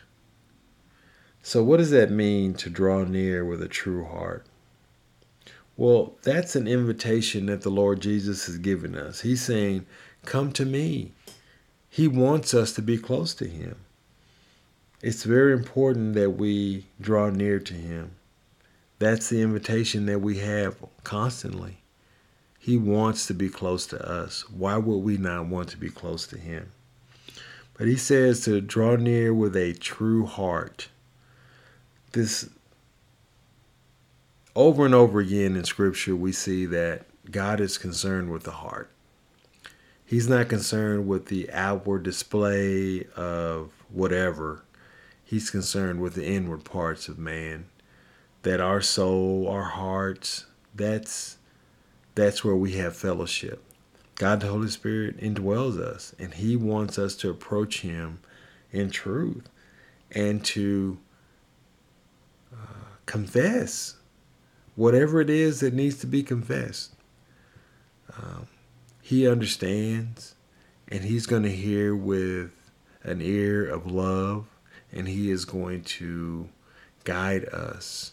So 1.40 1.62
what 1.62 1.76
does 1.76 1.92
that 1.92 2.10
mean 2.10 2.54
to 2.54 2.68
draw 2.68 3.04
near 3.04 3.44
with 3.44 3.62
a 3.62 3.68
true 3.68 4.04
heart? 4.04 4.44
Well, 5.76 6.18
that's 6.22 6.56
an 6.56 6.66
invitation 6.66 7.46
that 7.46 7.60
the 7.60 7.70
Lord 7.70 8.00
Jesus 8.00 8.46
has 8.46 8.58
given 8.58 8.96
us. 8.96 9.20
He's 9.20 9.40
saying, 9.40 9.86
"Come 10.24 10.50
to 10.54 10.66
me." 10.66 11.12
He 11.88 12.08
wants 12.08 12.52
us 12.52 12.72
to 12.72 12.82
be 12.82 12.98
close 12.98 13.34
to 13.34 13.46
him. 13.46 13.76
It's 15.00 15.22
very 15.22 15.52
important 15.52 16.14
that 16.14 16.30
we 16.30 16.86
draw 17.00 17.30
near 17.30 17.60
to 17.60 17.74
him. 17.74 18.16
That's 18.98 19.28
the 19.28 19.40
invitation 19.40 20.06
that 20.06 20.18
we 20.18 20.38
have 20.38 20.74
constantly. 21.04 21.79
He 22.62 22.76
wants 22.76 23.26
to 23.26 23.34
be 23.34 23.48
close 23.48 23.86
to 23.86 24.08
us. 24.08 24.48
Why 24.50 24.76
would 24.76 24.98
we 24.98 25.16
not 25.16 25.46
want 25.46 25.70
to 25.70 25.78
be 25.78 25.88
close 25.88 26.26
to 26.26 26.38
him? 26.38 26.72
But 27.78 27.88
he 27.88 27.96
says 27.96 28.44
to 28.44 28.60
draw 28.60 28.96
near 28.96 29.32
with 29.32 29.56
a 29.56 29.72
true 29.72 30.26
heart. 30.26 30.88
This 32.12 32.50
over 34.54 34.84
and 34.84 34.94
over 34.94 35.20
again 35.20 35.56
in 35.56 35.64
scripture 35.64 36.14
we 36.14 36.32
see 36.32 36.66
that 36.66 37.06
God 37.30 37.60
is 37.60 37.78
concerned 37.78 38.30
with 38.30 38.42
the 38.42 38.50
heart. 38.50 38.90
He's 40.04 40.28
not 40.28 40.50
concerned 40.50 41.08
with 41.08 41.26
the 41.26 41.50
outward 41.50 42.02
display 42.02 43.06
of 43.16 43.70
whatever. 43.88 44.64
He's 45.24 45.48
concerned 45.48 46.02
with 46.02 46.14
the 46.14 46.26
inward 46.26 46.64
parts 46.64 47.08
of 47.08 47.18
man 47.18 47.66
that 48.42 48.60
our 48.60 48.82
soul, 48.82 49.48
our 49.48 49.62
hearts, 49.62 50.44
that's 50.74 51.38
that's 52.20 52.44
where 52.44 52.54
we 52.54 52.72
have 52.72 52.94
fellowship. 52.94 53.62
God 54.16 54.40
the 54.40 54.48
Holy 54.48 54.68
Spirit 54.68 55.18
indwells 55.18 55.78
us 55.78 56.14
and 56.18 56.34
he 56.34 56.54
wants 56.54 56.98
us 56.98 57.14
to 57.16 57.30
approach 57.30 57.80
him 57.80 58.18
in 58.70 58.90
truth 58.90 59.48
and 60.10 60.44
to 60.44 60.98
uh, 62.52 62.56
confess 63.06 63.96
whatever 64.76 65.22
it 65.22 65.30
is 65.30 65.60
that 65.60 65.72
needs 65.72 65.96
to 66.00 66.06
be 66.06 66.22
confessed. 66.22 66.92
Um, 68.18 68.48
he 69.00 69.26
understands 69.26 70.34
and 70.88 71.04
he's 71.04 71.24
going 71.24 71.44
to 71.44 71.50
hear 71.50 71.96
with 71.96 72.70
an 73.02 73.22
ear 73.22 73.66
of 73.66 73.90
love 73.90 74.44
and 74.92 75.08
he 75.08 75.30
is 75.30 75.46
going 75.46 75.84
to 75.84 76.50
guide 77.04 77.46
us 77.46 78.12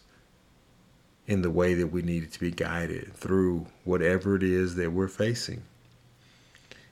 in 1.27 1.41
the 1.41 1.51
way 1.51 1.73
that 1.73 1.87
we 1.87 2.01
needed 2.01 2.31
to 2.31 2.39
be 2.39 2.51
guided 2.51 3.13
through 3.13 3.67
whatever 3.83 4.35
it 4.35 4.43
is 4.43 4.75
that 4.75 4.91
we're 4.91 5.09
facing. 5.09 5.61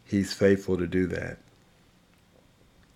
He's 0.04 0.34
faithful 0.34 0.78
to 0.78 0.86
do 0.86 1.08
that. 1.08 1.38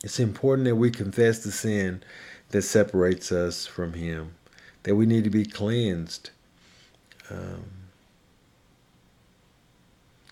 It's 0.03 0.19
important 0.19 0.65
that 0.65 0.75
we 0.75 0.91
confess 0.91 1.39
the 1.39 1.51
sin 1.51 2.03
that 2.49 2.61
separates 2.61 3.31
us 3.31 3.65
from 3.65 3.93
Him, 3.93 4.35
that 4.83 4.95
we 4.95 5.05
need 5.05 5.23
to 5.23 5.29
be 5.29 5.45
cleansed. 5.45 6.29
Um, 7.29 7.65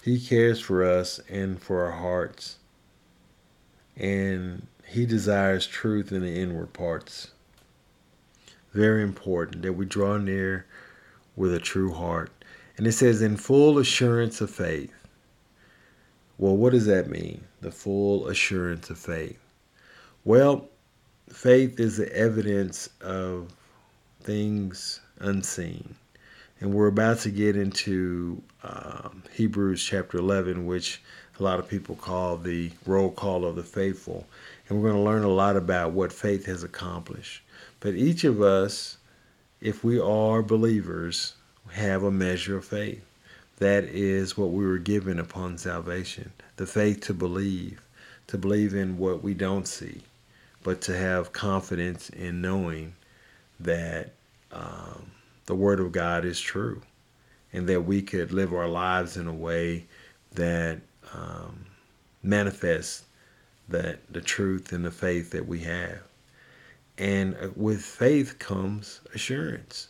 he 0.04 0.20
cares 0.20 0.62
for 0.62 0.86
us 0.86 1.20
and 1.28 1.62
for 1.62 1.84
our 1.84 1.91
hearts, 1.91 2.58
and 3.98 4.67
He 4.86 5.06
desires 5.06 5.67
truth 5.67 6.12
in 6.12 6.22
the 6.22 6.39
inward 6.39 6.72
parts. 6.72 7.32
Very 8.74 9.04
important 9.04 9.63
that 9.63 9.74
we 9.74 9.86
draw 9.86 10.17
near 10.17 10.66
with 11.38 11.54
a 11.54 11.60
true 11.60 11.93
heart. 11.93 12.32
And 12.76 12.86
it 12.86 12.91
says, 12.91 13.21
in 13.21 13.38
full 13.38 13.78
assurance 13.80 14.41
of 14.41 14.50
faith. 14.50 14.91
Well, 16.38 16.58
what 16.58 16.73
does 16.73 16.86
that 16.88 17.10
mean? 17.10 17.43
The 17.62 17.71
full 17.71 18.28
assurance 18.28 18.89
of 18.89 18.97
faith. 19.00 19.39
Well, 20.26 20.67
faith 21.30 21.80
is 21.80 21.97
the 21.97 22.13
evidence 22.13 22.89
of 23.02 23.54
things 24.21 25.00
unseen. 25.19 25.95
And 26.60 26.73
we're 26.73 26.88
about 26.88 27.19
to 27.19 27.32
get 27.32 27.56
into 27.56 28.41
um, 28.63 29.23
Hebrews 29.32 29.84
chapter 29.84 30.17
11, 30.17 30.65
which 30.65 31.02
a 31.39 31.43
lot 31.43 31.60
of 31.60 31.67
people 31.67 31.95
call 31.95 32.38
the 32.38 32.71
roll 32.86 33.12
call 33.12 33.45
of 33.45 33.56
the 33.56 33.63
faithful. 33.63 34.28
And 34.67 34.78
we're 34.78 34.89
going 34.89 35.02
to 35.02 35.10
learn 35.10 35.23
a 35.23 35.30
lot 35.30 35.56
about 35.56 35.91
what 35.91 36.12
faith 36.12 36.45
has 36.45 36.63
accomplished. 36.63 37.43
But 37.80 37.93
each 37.93 38.23
of 38.23 38.41
us 38.41 38.96
if 39.62 39.84
we 39.84 40.00
are 40.00 40.43
believers, 40.43 41.34
have 41.72 42.04
a 42.04 42.12
measure 42.12 42.58
of 42.58 42.65
faith. 42.65 43.04
That 43.58 43.86
is 43.86 44.38
what 44.38 44.52
we 44.52 44.65
were 44.65 44.78
given 44.78 45.20
upon 45.20 45.58
salvation 45.58 46.32
the 46.58 46.65
faith 46.65 47.02
to 47.02 47.13
believe, 47.13 47.82
to 48.28 48.38
believe 48.38 48.74
in 48.74 48.98
what 48.98 49.24
we 49.24 49.34
don't 49.34 49.67
see, 49.67 50.02
but 50.63 50.82
to 50.82 50.98
have 50.98 51.32
confidence 51.34 52.10
in 52.10 52.41
knowing 52.41 52.93
that 53.60 54.12
um, 54.52 55.12
the 55.46 55.56
Word 55.56 55.80
of 55.80 55.91
God 55.91 56.26
is 56.26 56.39
true 56.39 56.82
and 57.54 57.67
that 57.70 57.82
we 57.82 58.02
could 58.02 58.32
live 58.32 58.54
our 58.54 58.67
lives 58.67 59.17
in 59.17 59.28
a 59.28 59.34
way 59.34 59.86
that 60.34 60.80
um, 61.13 61.65
manifests 62.24 63.04
that 63.70 64.00
the 64.12 64.22
truth 64.22 64.72
and 64.72 64.86
the 64.86 64.91
faith 64.91 65.32
that 65.32 65.48
we 65.48 65.60
have. 65.60 66.07
And 66.97 67.36
uh, 67.36 67.49
with 67.55 67.81
faith 67.81 68.39
comes 68.39 69.01
assurance. 69.13 69.89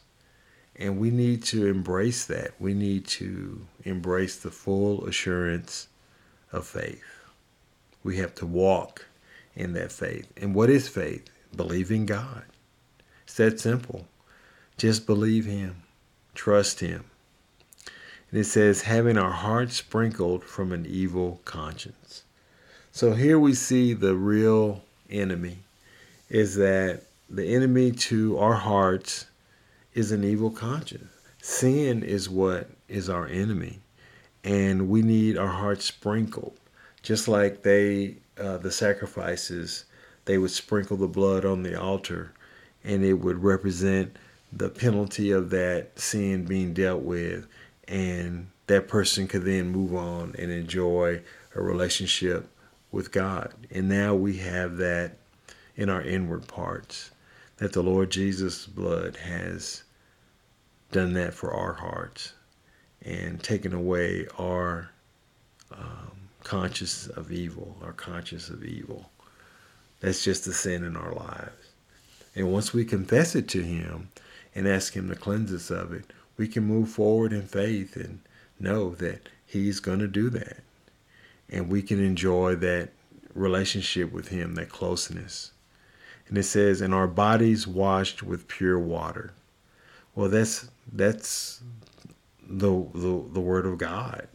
And 0.75 0.99
we 0.99 1.09
need 1.09 1.43
to 1.45 1.65
embrace 1.65 2.25
that. 2.25 2.51
We 2.59 2.73
need 2.73 3.07
to 3.07 3.65
embrace 3.83 4.37
the 4.37 4.51
full 4.51 5.05
assurance 5.05 5.87
of 6.51 6.67
faith. 6.67 7.03
We 8.03 8.17
have 8.17 8.35
to 8.35 8.45
walk 8.45 9.07
in 9.55 9.73
that 9.73 9.91
faith. 9.91 10.31
And 10.37 10.53
what 10.53 10.69
is 10.69 10.87
faith? 10.87 11.27
Believing 11.55 12.05
God. 12.05 12.43
It's 13.23 13.35
that 13.35 13.59
simple. 13.59 14.07
Just 14.77 15.07
believe 15.07 15.45
Him, 15.45 15.83
trust 16.35 16.79
Him. 16.79 17.05
And 18.29 18.39
it 18.39 18.45
says, 18.45 18.83
having 18.83 19.17
our 19.17 19.31
hearts 19.31 19.77
sprinkled 19.77 20.43
from 20.43 20.71
an 20.71 20.85
evil 20.85 21.41
conscience. 21.45 22.23
So 22.91 23.13
here 23.13 23.39
we 23.39 23.53
see 23.53 23.93
the 23.93 24.15
real 24.15 24.83
enemy 25.09 25.59
is 26.29 26.55
that 26.55 27.03
the 27.29 27.55
enemy 27.55 27.91
to 27.91 28.37
our 28.37 28.53
hearts 28.53 29.27
is 29.93 30.11
an 30.11 30.23
evil 30.23 30.51
conscience. 30.51 31.11
Sin 31.41 32.03
is 32.03 32.29
what 32.29 32.69
is 32.87 33.09
our 33.09 33.27
enemy, 33.27 33.79
and 34.43 34.89
we 34.89 35.01
need 35.01 35.37
our 35.37 35.47
hearts 35.47 35.85
sprinkled, 35.85 36.59
just 37.01 37.27
like 37.27 37.63
they 37.63 38.17
uh, 38.39 38.57
the 38.57 38.71
sacrifices 38.71 39.85
they 40.25 40.37
would 40.37 40.51
sprinkle 40.51 40.97
the 40.97 41.07
blood 41.07 41.45
on 41.45 41.63
the 41.63 41.79
altar, 41.79 42.33
and 42.83 43.03
it 43.03 43.13
would 43.13 43.41
represent 43.41 44.17
the 44.51 44.69
penalty 44.69 45.31
of 45.31 45.49
that 45.49 45.97
sin 45.97 46.43
being 46.45 46.73
dealt 46.73 47.01
with, 47.01 47.47
and 47.87 48.47
that 48.67 48.87
person 48.87 49.27
could 49.27 49.43
then 49.43 49.69
move 49.69 49.95
on 49.95 50.35
and 50.37 50.51
enjoy 50.51 51.21
a 51.55 51.61
relationship 51.61 52.49
with 52.91 53.11
God. 53.11 53.53
And 53.71 53.87
now 53.87 54.15
we 54.15 54.37
have 54.37 54.77
that 54.77 55.17
in 55.77 55.89
our 55.89 56.01
inward 56.01 56.47
parts, 56.47 57.11
that 57.57 57.71
the 57.71 57.83
Lord 57.83 58.09
Jesus' 58.09 58.65
blood 58.65 59.15
has 59.17 59.83
done 60.91 61.13
that 61.13 61.33
for 61.33 61.53
our 61.53 61.73
hearts 61.73 62.33
and 63.03 63.41
taken 63.41 63.73
away 63.73 64.27
our 64.37 64.89
um, 65.71 66.11
conscious 66.43 67.07
of 67.07 67.31
evil, 67.31 67.77
our 67.83 67.93
conscious 67.93 68.49
of 68.49 68.63
evil. 68.63 69.09
That's 69.99 70.23
just 70.23 70.45
the 70.45 70.53
sin 70.53 70.83
in 70.83 70.95
our 70.95 71.13
lives. 71.13 71.71
And 72.35 72.51
once 72.51 72.73
we 72.73 72.85
confess 72.85 73.35
it 73.35 73.47
to 73.49 73.61
Him 73.61 74.09
and 74.53 74.67
ask 74.67 74.93
Him 74.93 75.09
to 75.09 75.15
cleanse 75.15 75.53
us 75.53 75.69
of 75.69 75.93
it, 75.93 76.13
we 76.37 76.47
can 76.47 76.63
move 76.63 76.89
forward 76.89 77.33
in 77.33 77.43
faith 77.43 77.95
and 77.95 78.19
know 78.59 78.91
that 78.95 79.29
He's 79.45 79.79
going 79.79 79.99
to 79.99 80.07
do 80.07 80.29
that. 80.31 80.57
And 81.49 81.69
we 81.69 81.81
can 81.81 82.03
enjoy 82.03 82.55
that 82.55 82.89
relationship 83.33 84.11
with 84.11 84.27
Him, 84.27 84.55
that 84.55 84.69
closeness. 84.69 85.51
And 86.29 86.37
it 86.37 86.43
says, 86.43 86.81
"And 86.81 86.93
our 86.93 87.07
bodies 87.07 87.67
washed 87.67 88.23
with 88.23 88.47
pure 88.47 88.79
water." 88.79 89.33
Well, 90.15 90.29
that's 90.29 90.69
that's 90.91 91.61
the 92.47 92.69
the, 92.93 93.23
the 93.33 93.39
word 93.39 93.65
of 93.65 93.77
God. 93.77 94.27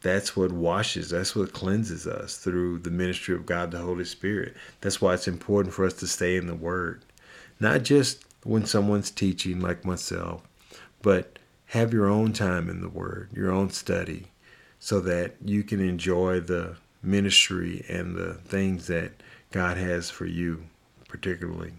That's 0.00 0.36
what 0.36 0.52
washes, 0.52 1.10
that's 1.10 1.34
what 1.34 1.52
cleanses 1.52 2.06
us 2.06 2.36
through 2.36 2.78
the 2.78 2.90
ministry 2.90 3.34
of 3.34 3.46
God 3.46 3.72
the 3.72 3.78
Holy 3.78 4.04
Spirit. 4.04 4.54
That's 4.80 5.00
why 5.00 5.14
it's 5.14 5.26
important 5.26 5.74
for 5.74 5.84
us 5.84 5.94
to 5.94 6.06
stay 6.06 6.36
in 6.36 6.46
the 6.46 6.54
word. 6.54 7.04
Not 7.58 7.82
just 7.82 8.24
when 8.44 8.64
someone's 8.64 9.10
teaching 9.10 9.60
like 9.60 9.84
myself, 9.84 10.42
but 11.02 11.38
have 11.66 11.92
your 11.92 12.08
own 12.08 12.32
time 12.32 12.70
in 12.70 12.80
the 12.80 12.88
word, 12.88 13.30
your 13.34 13.50
own 13.50 13.70
study 13.70 14.26
so 14.78 15.00
that 15.00 15.34
you 15.44 15.64
can 15.64 15.80
enjoy 15.80 16.40
the 16.40 16.76
ministry 17.02 17.84
and 17.88 18.14
the 18.14 18.34
things 18.34 18.86
that 18.86 19.12
God 19.50 19.76
has 19.76 20.10
for 20.10 20.26
you, 20.26 20.64
particularly. 21.08 21.72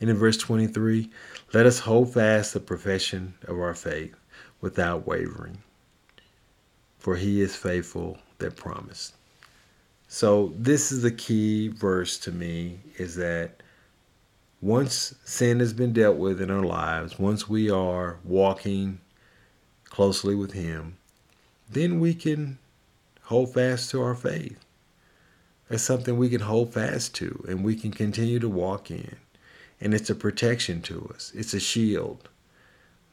And 0.00 0.10
in 0.10 0.16
verse 0.16 0.36
23, 0.36 1.08
let 1.54 1.66
us 1.66 1.78
hold 1.78 2.12
fast 2.14 2.52
the 2.52 2.60
profession 2.60 3.34
of 3.44 3.58
our 3.58 3.74
faith 3.74 4.14
without 4.60 5.06
wavering, 5.06 5.58
for 6.98 7.16
he 7.16 7.40
is 7.40 7.56
faithful 7.56 8.18
that 8.38 8.56
promised. 8.56 9.14
So 10.08 10.52
this 10.58 10.90
is 10.90 11.02
the 11.02 11.12
key 11.12 11.68
verse 11.68 12.18
to 12.18 12.32
me 12.32 12.80
is 12.96 13.14
that 13.16 13.62
once 14.60 15.14
sin 15.24 15.60
has 15.60 15.72
been 15.72 15.92
dealt 15.92 16.16
with 16.16 16.40
in 16.40 16.50
our 16.50 16.64
lives, 16.64 17.18
once 17.18 17.48
we 17.48 17.70
are 17.70 18.18
walking 18.24 19.00
closely 19.84 20.34
with 20.34 20.52
him, 20.52 20.96
then 21.70 22.00
we 22.00 22.12
can 22.12 22.58
hold 23.22 23.54
fast 23.54 23.90
to 23.90 24.02
our 24.02 24.14
faith. 24.14 24.58
That's 25.70 25.84
something 25.84 26.18
we 26.18 26.28
can 26.28 26.40
hold 26.40 26.74
fast 26.74 27.14
to 27.14 27.44
and 27.48 27.64
we 27.64 27.76
can 27.76 27.92
continue 27.92 28.40
to 28.40 28.48
walk 28.48 28.90
in. 28.90 29.16
And 29.80 29.94
it's 29.94 30.10
a 30.10 30.16
protection 30.16 30.82
to 30.82 31.10
us. 31.14 31.32
It's 31.34 31.54
a 31.54 31.60
shield. 31.60 32.28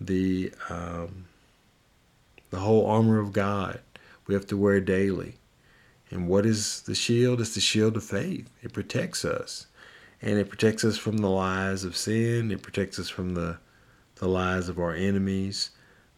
The 0.02 0.52
um, 0.70 1.26
the 2.50 2.60
whole 2.60 2.88
armor 2.88 3.20
of 3.20 3.32
God 3.32 3.80
we 4.26 4.34
have 4.34 4.48
to 4.48 4.58
wear 4.58 4.80
daily. 4.82 5.36
And 6.10 6.28
what 6.28 6.46
is 6.46 6.82
the 6.82 6.96
shield? 6.96 7.42
It's 7.42 7.56
the 7.56 7.62
shield 7.62 7.96
of 7.96 8.04
faith. 8.04 8.50
It 8.62 8.74
protects 8.74 9.24
us. 9.24 9.68
And 10.22 10.40
it 10.40 10.50
protects 10.50 10.84
us 10.84 10.98
from 10.98 11.18
the 11.18 11.30
lies 11.30 11.84
of 11.84 11.96
sin. 11.96 12.52
It 12.52 12.64
protects 12.64 12.98
us 12.98 13.08
from 13.08 13.36
the, 13.36 13.58
the 14.16 14.28
lies 14.28 14.68
of 14.68 14.80
our 14.80 14.94
enemies 14.94 15.72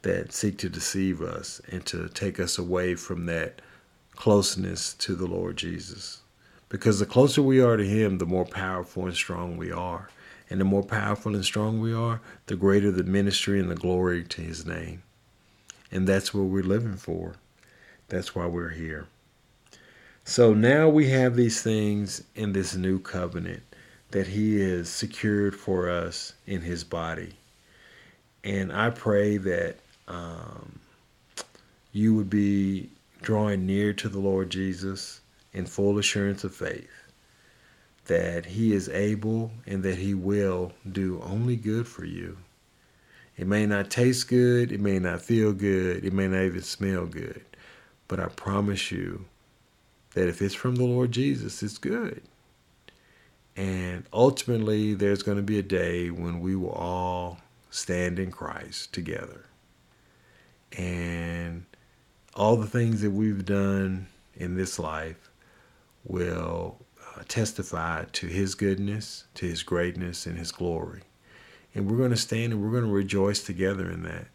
that 0.04 0.32
seek 0.32 0.58
to 0.60 0.70
deceive 0.70 1.22
us 1.22 1.62
and 1.70 1.86
to 1.88 2.08
take 2.08 2.40
us 2.40 2.58
away 2.58 2.96
from 2.96 3.26
that 3.26 3.62
closeness 4.16 4.94
to 4.94 5.16
the 5.16 5.28
Lord 5.28 5.58
Jesus. 5.58 6.22
Because 6.70 7.00
the 7.00 7.06
closer 7.06 7.42
we 7.42 7.60
are 7.60 7.78
to 7.78 7.86
Him, 7.86 8.20
the 8.20 8.26
more 8.26 8.46
powerful 8.46 9.06
and 9.06 9.16
strong 9.16 9.58
we 9.58 9.72
are. 9.72 10.10
And 10.52 10.60
the 10.60 10.66
more 10.66 10.84
powerful 10.84 11.36
and 11.36 11.44
strong 11.44 11.80
we 11.80 11.94
are, 11.94 12.22
the 12.48 12.56
greater 12.56 12.92
the 12.92 13.04
ministry 13.04 13.60
and 13.60 13.70
the 13.70 13.76
glory 13.76 14.24
to 14.24 14.42
His 14.42 14.66
name. 14.66 15.04
And 15.92 16.08
that's 16.08 16.34
what 16.34 16.46
we're 16.46 16.64
living 16.64 16.96
for. 16.96 17.34
That's 18.08 18.36
why 18.36 18.46
we're 18.46 18.70
here. 18.70 19.08
So 20.24 20.54
now 20.54 20.90
we 20.90 21.10
have 21.10 21.36
these 21.36 21.62
things 21.62 22.24
in 22.36 22.54
this 22.54 22.76
new 22.76 23.00
covenant 23.00 23.64
that 24.12 24.28
He 24.28 24.60
has 24.60 24.90
secured 24.90 25.56
for 25.56 25.90
us 25.90 26.34
in 26.46 26.62
His 26.62 26.84
body. 26.84 27.34
And 28.44 28.72
I 28.72 28.92
pray 28.92 29.38
that 29.38 29.78
um, 30.08 30.80
you 31.92 32.16
would 32.16 32.30
be 32.30 32.90
drawing 33.22 33.66
near 33.66 33.94
to 33.94 34.10
the 34.10 34.20
Lord 34.20 34.50
Jesus 34.50 35.22
in 35.54 35.66
full 35.66 35.98
assurance 35.98 36.44
of 36.44 36.54
faith 36.54 36.90
that 38.06 38.46
He 38.48 38.74
is 38.74 38.90
able 38.90 39.52
and 39.66 39.84
that 39.84 39.98
He 39.98 40.14
will 40.14 40.74
do 40.92 41.22
only 41.24 41.56
good 41.56 41.88
for 41.88 42.06
you. 42.06 42.38
It 43.38 43.48
may 43.48 43.66
not 43.66 43.90
taste 43.90 44.28
good, 44.28 44.72
it 44.72 44.82
may 44.82 45.00
not 45.00 45.22
feel 45.22 45.54
good, 45.54 46.04
it 46.04 46.12
may 46.12 46.28
not 46.28 46.44
even 46.44 46.62
smell 46.62 47.06
good, 47.06 47.46
but 48.08 48.20
I 48.20 48.26
promise 48.26 48.92
you 48.92 49.26
that 50.14 50.28
if 50.28 50.42
it's 50.42 50.56
from 50.56 50.76
the 50.76 50.84
Lord 50.84 51.12
Jesus, 51.12 51.64
it's 51.64 51.78
good. 51.78 52.22
And 53.56 54.06
ultimately, 54.12 54.94
there's 54.94 55.24
going 55.24 55.38
to 55.38 55.44
be 55.44 55.60
a 55.60 55.64
day 55.64 56.10
when 56.10 56.40
we 56.40 56.56
will 56.56 56.72
all 56.72 57.38
stand 57.70 58.18
in 58.18 58.32
Christ 58.32 58.94
together. 58.94 59.46
And 60.78 61.66
all 62.34 62.56
the 62.56 62.68
things 62.68 63.02
that 63.02 63.12
we've 63.12 63.46
done 63.46 64.08
in 64.36 64.56
this 64.56 64.80
life 64.80 65.29
will 66.04 66.78
uh, 67.16 67.24
testify 67.28 68.06
to 68.14 68.28
His 68.28 68.56
goodness, 68.56 69.26
to 69.36 69.46
His 69.46 69.64
greatness, 69.64 70.26
and 70.26 70.38
His 70.38 70.52
glory. 70.52 71.02
And 71.76 71.90
we're 71.90 71.98
going 71.98 72.12
to 72.12 72.18
stand 72.18 72.54
and 72.54 72.64
we're 72.64 72.72
going 72.72 72.84
to 72.84 72.90
rejoice 72.92 73.44
together 73.44 73.90
in 73.90 74.04
that. 74.04 74.28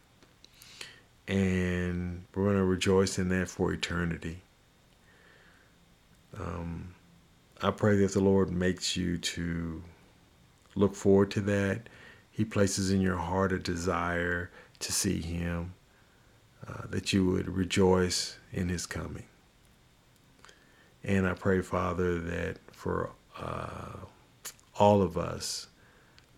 And 1.26 2.24
we're 2.34 2.44
going 2.44 2.56
to 2.56 2.64
rejoice 2.64 3.18
in 3.18 3.28
that 3.30 3.48
for 3.48 3.72
eternity. 3.72 4.42
Um, 6.38 6.94
I 7.62 7.70
pray 7.70 7.96
that 7.96 8.12
the 8.12 8.20
Lord 8.20 8.50
makes 8.50 8.96
you 8.96 9.18
to 9.18 9.82
look 10.74 10.94
forward 10.94 11.30
to 11.32 11.40
that. 11.42 11.88
He 12.30 12.44
places 12.44 12.90
in 12.90 13.00
your 13.00 13.16
heart 13.16 13.52
a 13.52 13.58
desire 13.58 14.50
to 14.80 14.92
see 14.92 15.20
Him, 15.20 15.74
uh, 16.66 16.82
that 16.90 17.12
you 17.12 17.24
would 17.26 17.48
rejoice 17.48 18.38
in 18.52 18.68
His 18.68 18.86
coming. 18.86 19.24
And 21.04 21.26
I 21.26 21.34
pray, 21.34 21.62
Father, 21.62 22.18
that 22.20 22.58
for 22.72 23.10
uh, 23.38 23.98
all 24.78 25.02
of 25.02 25.18
us 25.18 25.68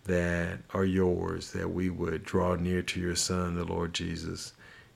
that 0.05 0.59
are 0.73 0.85
yours, 0.85 1.51
that 1.53 1.69
we 1.71 1.89
would 1.89 2.23
draw 2.23 2.55
near 2.55 2.81
to 2.81 2.99
your 2.99 3.15
Son, 3.15 3.55
the 3.55 3.65
Lord 3.65 3.93
Jesus, 3.93 4.53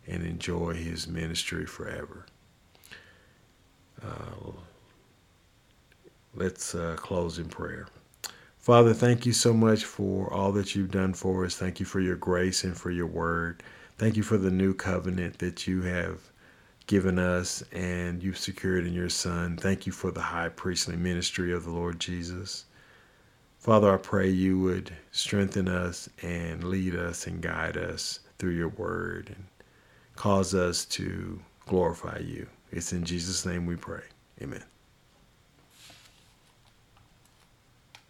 and 0.07 0.25
enjoy 0.25 0.75
His 0.75 1.07
ministry 1.07 1.65
forever. 1.65 2.25
Uh, 4.03 4.51
Let's 6.35 6.75
uh, 6.75 6.95
close 6.97 7.39
in 7.39 7.49
prayer. 7.49 7.87
Father, 8.59 8.93
thank 8.93 9.25
you 9.25 9.33
so 9.33 9.53
much 9.53 9.83
for 9.85 10.31
all 10.33 10.53
that 10.53 10.75
you've 10.75 10.91
done 10.91 11.13
for 11.13 11.45
us. 11.45 11.55
Thank 11.57 11.79
you 11.81 11.85
for 11.85 11.99
your 11.99 12.15
grace 12.15 12.63
and 12.63 12.77
for 12.77 12.91
your 12.91 13.07
word. 13.07 13.63
Thank 13.97 14.15
you 14.15 14.23
for 14.23 14.37
the 14.37 14.51
new 14.51 14.73
covenant 14.73 15.39
that 15.39 15.67
you 15.67 15.81
have 15.81 16.30
given 16.91 17.17
us 17.17 17.63
and 17.71 18.21
you've 18.21 18.37
secured 18.37 18.85
in 18.85 18.91
your 18.91 19.07
Son. 19.07 19.55
Thank 19.55 19.85
you 19.85 19.93
for 19.93 20.11
the 20.11 20.19
high 20.19 20.49
priestly 20.49 20.97
ministry 20.97 21.53
of 21.53 21.63
the 21.63 21.71
Lord 21.71 22.01
Jesus. 22.01 22.65
Father, 23.59 23.93
I 23.93 23.95
pray 23.95 24.27
you 24.27 24.59
would 24.59 24.91
strengthen 25.13 25.69
us 25.69 26.09
and 26.21 26.65
lead 26.65 26.93
us 26.93 27.27
and 27.27 27.41
guide 27.41 27.77
us 27.77 28.19
through 28.37 28.55
your 28.55 28.67
word 28.67 29.29
and 29.33 29.45
cause 30.17 30.53
us 30.53 30.83
to 30.87 31.39
glorify 31.65 32.19
you. 32.19 32.45
It's 32.73 32.91
in 32.91 33.05
Jesus' 33.05 33.45
name 33.45 33.65
we 33.65 33.77
pray. 33.77 34.03
Amen. 34.41 34.70